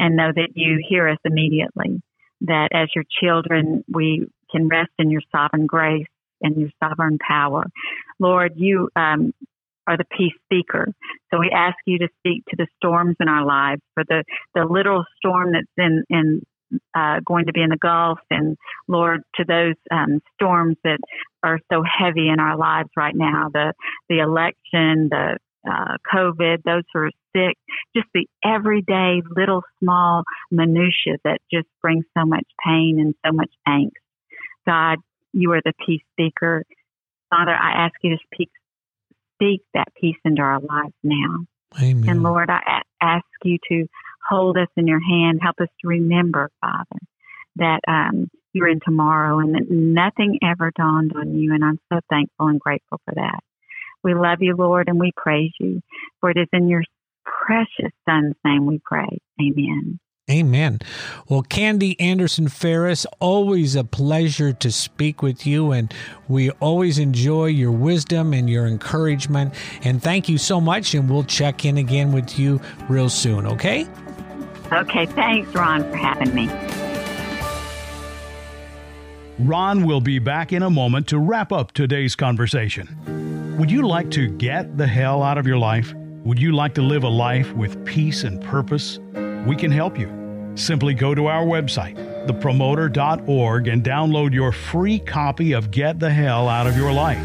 and 0.00 0.16
know 0.16 0.32
that 0.34 0.48
you 0.54 0.84
hear 0.88 1.08
us 1.08 1.18
immediately 1.24 2.02
that 2.42 2.70
as 2.72 2.88
your 2.94 3.04
children, 3.20 3.84
we 3.88 4.26
can 4.50 4.68
rest 4.68 4.90
in 4.98 5.10
your 5.10 5.22
sovereign 5.30 5.66
grace 5.66 6.06
and 6.42 6.56
your 6.56 6.70
sovereign 6.82 7.18
power. 7.18 7.64
Lord, 8.18 8.52
you 8.56 8.88
um, 8.96 9.32
are 9.86 9.96
the 9.96 10.04
peace 10.04 10.34
speaker. 10.44 10.88
So 11.30 11.38
we 11.38 11.50
ask 11.50 11.76
you 11.86 11.98
to 11.98 12.08
speak 12.18 12.44
to 12.46 12.56
the 12.56 12.66
storms 12.76 13.16
in 13.20 13.28
our 13.28 13.44
lives, 13.44 13.82
for 13.94 14.04
the, 14.08 14.24
the 14.54 14.64
literal 14.64 15.04
storm 15.18 15.52
that's 15.52 15.66
in, 15.76 16.04
in 16.08 16.42
uh, 16.94 17.20
going 17.24 17.46
to 17.46 17.52
be 17.52 17.62
in 17.62 17.70
the 17.70 17.76
Gulf, 17.76 18.20
and 18.30 18.56
Lord, 18.88 19.22
to 19.36 19.44
those 19.44 19.74
um, 19.90 20.20
storms 20.34 20.76
that 20.84 20.98
are 21.42 21.58
so 21.72 21.82
heavy 21.82 22.28
in 22.28 22.38
our 22.38 22.56
lives 22.56 22.90
right 22.96 23.14
now, 23.14 23.48
the 23.52 23.72
the 24.08 24.20
election, 24.20 25.08
the 25.10 25.38
uh, 25.68 25.96
COVID, 26.12 26.62
those 26.64 26.84
who 26.92 27.00
are 27.00 27.10
sick, 27.34 27.56
just 27.94 28.08
the 28.14 28.26
everyday 28.44 29.22
little 29.36 29.62
small 29.78 30.24
minutiae 30.50 31.18
that 31.24 31.40
just 31.52 31.66
bring 31.82 32.02
so 32.16 32.24
much 32.24 32.46
pain 32.64 32.98
and 33.00 33.14
so 33.24 33.32
much 33.32 33.50
angst. 33.66 33.90
God, 34.66 34.98
you 35.32 35.52
are 35.52 35.60
the 35.64 35.72
peace 35.86 36.02
speaker. 36.12 36.64
Father, 37.30 37.52
I 37.52 37.86
ask 37.86 37.94
you 38.02 38.16
to 38.16 38.22
speak, 38.32 38.50
speak 39.36 39.62
that 39.74 39.88
peace 40.00 40.16
into 40.24 40.42
our 40.42 40.60
lives 40.60 40.94
now. 41.02 41.44
Amen. 41.78 42.04
And 42.08 42.22
Lord, 42.22 42.50
I 42.50 42.60
a- 42.66 43.04
ask 43.04 43.26
you 43.44 43.58
to 43.68 43.86
hold 44.28 44.56
us 44.56 44.68
in 44.76 44.86
your 44.86 45.00
hand. 45.00 45.40
Help 45.42 45.60
us 45.60 45.68
to 45.80 45.88
remember, 45.88 46.50
Father, 46.60 47.00
that 47.56 47.80
um, 47.86 48.28
you're 48.52 48.68
in 48.68 48.80
tomorrow 48.84 49.38
and 49.38 49.54
that 49.54 49.70
nothing 49.70 50.38
ever 50.42 50.72
dawned 50.76 51.12
on 51.16 51.34
you. 51.36 51.54
And 51.54 51.64
I'm 51.64 51.78
so 51.92 52.00
thankful 52.10 52.48
and 52.48 52.60
grateful 52.60 53.00
for 53.04 53.14
that. 53.14 53.40
We 54.02 54.14
love 54.14 54.38
you, 54.40 54.56
Lord, 54.56 54.88
and 54.88 54.98
we 54.98 55.12
praise 55.16 55.52
you. 55.60 55.80
For 56.20 56.30
it 56.30 56.36
is 56.36 56.48
in 56.52 56.68
your 56.68 56.82
precious 57.24 57.92
Son's 58.08 58.34
name 58.44 58.66
we 58.66 58.80
pray. 58.84 59.18
Amen. 59.40 59.98
Amen. 60.30 60.78
Well, 61.28 61.42
Candy 61.42 61.98
Anderson 61.98 62.48
Ferris, 62.48 63.04
always 63.18 63.74
a 63.74 63.82
pleasure 63.82 64.52
to 64.52 64.70
speak 64.70 65.22
with 65.22 65.44
you, 65.44 65.72
and 65.72 65.92
we 66.28 66.50
always 66.52 67.00
enjoy 67.00 67.46
your 67.46 67.72
wisdom 67.72 68.32
and 68.32 68.48
your 68.48 68.66
encouragement. 68.66 69.54
And 69.82 70.00
thank 70.00 70.28
you 70.28 70.38
so 70.38 70.60
much, 70.60 70.94
and 70.94 71.10
we'll 71.10 71.24
check 71.24 71.64
in 71.64 71.78
again 71.78 72.12
with 72.12 72.38
you 72.38 72.60
real 72.88 73.08
soon, 73.08 73.44
okay? 73.46 73.88
Okay, 74.72 75.06
thanks, 75.06 75.52
Ron, 75.52 75.82
for 75.90 75.96
having 75.96 76.32
me. 76.32 76.48
Ron 79.42 79.86
will 79.86 80.02
be 80.02 80.18
back 80.18 80.52
in 80.52 80.62
a 80.62 80.68
moment 80.68 81.06
to 81.08 81.18
wrap 81.18 81.50
up 81.50 81.72
today's 81.72 82.14
conversation. 82.14 83.56
Would 83.56 83.70
you 83.70 83.88
like 83.88 84.10
to 84.10 84.28
get 84.28 84.76
the 84.76 84.86
hell 84.86 85.22
out 85.22 85.38
of 85.38 85.46
your 85.46 85.56
life? 85.56 85.94
Would 86.24 86.38
you 86.38 86.52
like 86.52 86.74
to 86.74 86.82
live 86.82 87.04
a 87.04 87.08
life 87.08 87.50
with 87.54 87.82
peace 87.86 88.24
and 88.24 88.42
purpose? 88.44 88.98
We 89.46 89.56
can 89.56 89.70
help 89.70 89.98
you. 89.98 90.52
Simply 90.56 90.92
go 90.92 91.14
to 91.14 91.28
our 91.28 91.42
website, 91.42 91.96
thepromoter.org, 92.26 93.68
and 93.68 93.82
download 93.82 94.34
your 94.34 94.52
free 94.52 94.98
copy 94.98 95.52
of 95.52 95.70
Get 95.70 95.98
the 95.98 96.10
Hell 96.10 96.46
Out 96.46 96.66
of 96.66 96.76
Your 96.76 96.92
Life. 96.92 97.24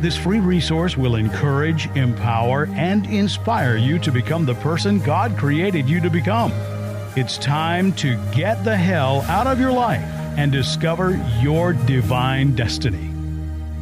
This 0.00 0.16
free 0.16 0.40
resource 0.40 0.96
will 0.96 1.16
encourage, 1.16 1.88
empower, 1.96 2.66
and 2.72 3.04
inspire 3.04 3.76
you 3.76 3.98
to 3.98 4.10
become 4.10 4.46
the 4.46 4.54
person 4.54 4.98
God 5.00 5.36
created 5.36 5.86
you 5.86 6.00
to 6.00 6.08
become. 6.08 6.52
It's 7.14 7.36
time 7.36 7.92
to 7.96 8.16
get 8.32 8.64
the 8.64 8.76
hell 8.76 9.20
out 9.22 9.46
of 9.46 9.60
your 9.60 9.72
life 9.72 10.19
and 10.36 10.52
discover 10.52 11.20
your 11.40 11.72
divine 11.72 12.54
destiny. 12.54 13.10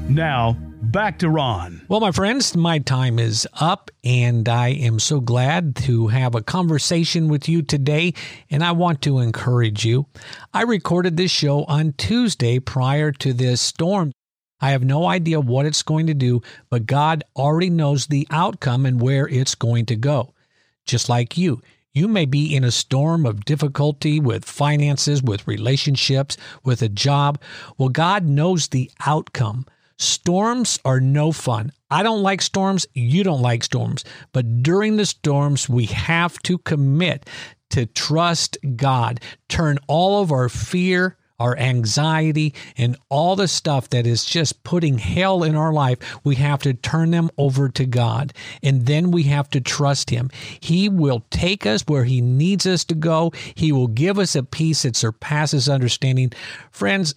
Now, 0.08 0.56
back 0.82 1.18
to 1.18 1.28
Ron. 1.28 1.82
Well, 1.88 2.00
my 2.00 2.12
friends, 2.12 2.56
my 2.56 2.78
time 2.78 3.18
is 3.18 3.46
up, 3.60 3.90
and 4.02 4.48
I 4.48 4.68
am 4.68 4.98
so 4.98 5.20
glad 5.20 5.76
to 5.76 6.08
have 6.08 6.34
a 6.34 6.42
conversation 6.42 7.28
with 7.28 7.48
you 7.48 7.62
today. 7.62 8.14
And 8.50 8.64
I 8.64 8.72
want 8.72 9.02
to 9.02 9.18
encourage 9.18 9.84
you. 9.84 10.06
I 10.52 10.62
recorded 10.62 11.16
this 11.16 11.30
show 11.30 11.64
on 11.64 11.92
Tuesday 11.92 12.58
prior 12.58 13.12
to 13.12 13.32
this 13.32 13.60
storm. 13.60 14.12
I 14.60 14.70
have 14.70 14.84
no 14.84 15.06
idea 15.06 15.40
what 15.40 15.66
it's 15.66 15.82
going 15.82 16.06
to 16.08 16.14
do, 16.14 16.42
but 16.68 16.86
God 16.86 17.22
already 17.36 17.70
knows 17.70 18.06
the 18.06 18.26
outcome 18.30 18.86
and 18.86 19.00
where 19.00 19.28
it's 19.28 19.54
going 19.54 19.86
to 19.86 19.96
go. 19.96 20.34
Just 20.84 21.08
like 21.08 21.38
you. 21.38 21.62
You 21.94 22.08
may 22.08 22.26
be 22.26 22.54
in 22.54 22.64
a 22.64 22.70
storm 22.70 23.26
of 23.26 23.44
difficulty 23.44 24.20
with 24.20 24.44
finances, 24.44 25.22
with 25.22 25.46
relationships, 25.48 26.36
with 26.64 26.82
a 26.82 26.88
job. 26.88 27.40
Well, 27.76 27.88
God 27.88 28.24
knows 28.24 28.68
the 28.68 28.90
outcome. 29.06 29.66
Storms 29.98 30.78
are 30.84 31.00
no 31.00 31.32
fun. 31.32 31.72
I 31.90 32.02
don't 32.02 32.22
like 32.22 32.40
storms. 32.40 32.86
You 32.94 33.24
don't 33.24 33.42
like 33.42 33.64
storms. 33.64 34.04
But 34.32 34.62
during 34.62 34.96
the 34.96 35.06
storms, 35.06 35.68
we 35.68 35.86
have 35.86 36.38
to 36.44 36.58
commit 36.58 37.28
to 37.70 37.86
trust 37.86 38.56
God, 38.76 39.20
turn 39.48 39.78
all 39.88 40.22
of 40.22 40.30
our 40.30 40.48
fear, 40.48 41.17
our 41.38 41.56
anxiety, 41.56 42.54
and 42.76 42.96
all 43.08 43.36
the 43.36 43.48
stuff 43.48 43.88
that 43.90 44.06
is 44.06 44.24
just 44.24 44.62
putting 44.64 44.98
hell 44.98 45.42
in 45.42 45.54
our 45.54 45.72
life, 45.72 45.98
we 46.24 46.36
have 46.36 46.62
to 46.62 46.74
turn 46.74 47.10
them 47.10 47.30
over 47.38 47.68
to 47.68 47.86
God. 47.86 48.32
And 48.62 48.86
then 48.86 49.10
we 49.10 49.24
have 49.24 49.48
to 49.50 49.60
trust 49.60 50.10
Him. 50.10 50.30
He 50.60 50.88
will 50.88 51.24
take 51.30 51.66
us 51.66 51.82
where 51.86 52.04
He 52.04 52.20
needs 52.20 52.66
us 52.66 52.84
to 52.84 52.94
go, 52.94 53.32
He 53.54 53.72
will 53.72 53.88
give 53.88 54.18
us 54.18 54.34
a 54.34 54.42
peace 54.42 54.82
that 54.82 54.96
surpasses 54.96 55.68
understanding. 55.68 56.32
Friends, 56.70 57.14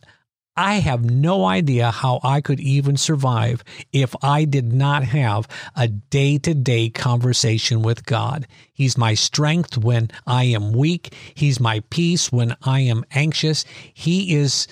I 0.62 0.76
have 0.76 1.10
no 1.10 1.46
idea 1.46 1.90
how 1.90 2.20
I 2.22 2.40
could 2.40 2.60
even 2.60 2.96
survive 2.96 3.64
if 3.92 4.16
I 4.22 4.46
did 4.46 4.72
not 4.72 5.04
have 5.06 5.48
a 5.76 5.88
day 5.88 6.38
to 6.38 6.54
day 6.54 6.90
conversation 6.90 7.82
with 7.82 8.06
God. 8.06 8.46
He's 8.72 8.96
my 8.96 9.16
strength 9.16 9.80
when 9.80 10.12
I 10.28 10.44
am 10.44 10.72
weak. 10.72 11.16
He's 11.34 11.60
my 11.60 11.82
peace 11.90 12.32
when 12.32 12.56
I 12.62 12.82
am 12.82 13.06
anxious. 13.10 13.66
He 13.92 14.36
is 14.36 14.68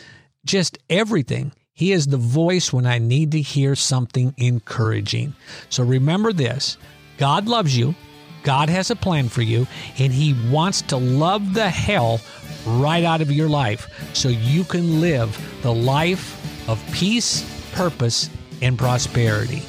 just 0.46 0.78
everything. 0.92 1.54
He 1.74 1.92
is 1.92 2.06
the 2.06 2.18
voice 2.18 2.72
when 2.72 2.86
I 2.86 3.00
need 3.00 3.32
to 3.32 3.42
hear 3.42 3.74
something 3.74 4.36
encouraging. 4.38 5.34
So 5.70 5.84
remember 5.84 6.32
this 6.32 6.78
God 7.18 7.48
loves 7.48 7.76
you. 7.76 7.96
God 8.44 8.70
has 8.70 8.92
a 8.92 8.96
plan 8.96 9.28
for 9.28 9.42
you, 9.42 9.66
and 9.98 10.14
He 10.14 10.36
wants 10.52 10.84
to 10.84 10.98
love 10.98 11.56
the 11.56 11.70
hell 11.70 12.22
right 12.66 13.04
out 13.04 13.22
of 13.22 13.32
your 13.32 13.50
life 13.50 13.90
so 14.14 14.30
you 14.30 14.64
can 14.64 15.02
live 15.02 15.38
the 15.62 15.74
life 15.74 16.70
of 16.70 16.84
peace, 16.92 17.44
purpose, 17.74 18.30
and 18.62 18.78
prosperity. 18.78 19.64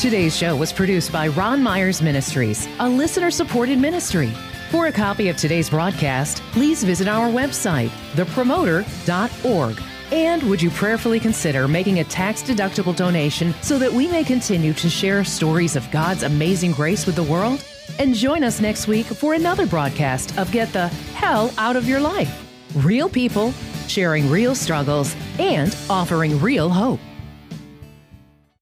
Today's 0.00 0.34
show 0.34 0.56
was 0.56 0.72
produced 0.72 1.12
by 1.12 1.28
Ron 1.28 1.62
Myers 1.62 2.00
Ministries, 2.00 2.68
a 2.78 2.88
listener 2.88 3.30
supported 3.30 3.78
ministry. 3.78 4.32
For 4.70 4.86
a 4.86 4.92
copy 4.92 5.28
of 5.28 5.36
today's 5.36 5.68
broadcast, 5.68 6.40
please 6.52 6.84
visit 6.84 7.08
our 7.08 7.28
website, 7.28 7.88
thepromoter.org. 8.12 9.82
And 10.10 10.42
would 10.44 10.62
you 10.62 10.70
prayerfully 10.70 11.20
consider 11.20 11.68
making 11.68 11.98
a 11.98 12.04
tax 12.04 12.42
deductible 12.42 12.96
donation 12.96 13.54
so 13.62 13.78
that 13.78 13.92
we 13.92 14.08
may 14.08 14.24
continue 14.24 14.72
to 14.74 14.88
share 14.88 15.22
stories 15.24 15.76
of 15.76 15.90
God's 15.90 16.22
amazing 16.22 16.72
grace 16.72 17.06
with 17.06 17.16
the 17.16 17.22
world? 17.22 17.64
And 17.98 18.14
join 18.14 18.44
us 18.44 18.60
next 18.60 18.86
week 18.86 19.06
for 19.06 19.34
another 19.34 19.66
broadcast 19.66 20.36
of 20.38 20.50
Get 20.52 20.72
the 20.72 20.88
Hell 21.14 21.52
Out 21.58 21.76
of 21.76 21.86
Your 21.86 22.00
Life. 22.00 22.46
Real 22.76 23.08
people 23.08 23.52
sharing 23.86 24.30
real 24.30 24.54
struggles 24.54 25.14
and 25.38 25.76
offering 25.90 26.40
real 26.40 26.68
hope. 26.68 27.00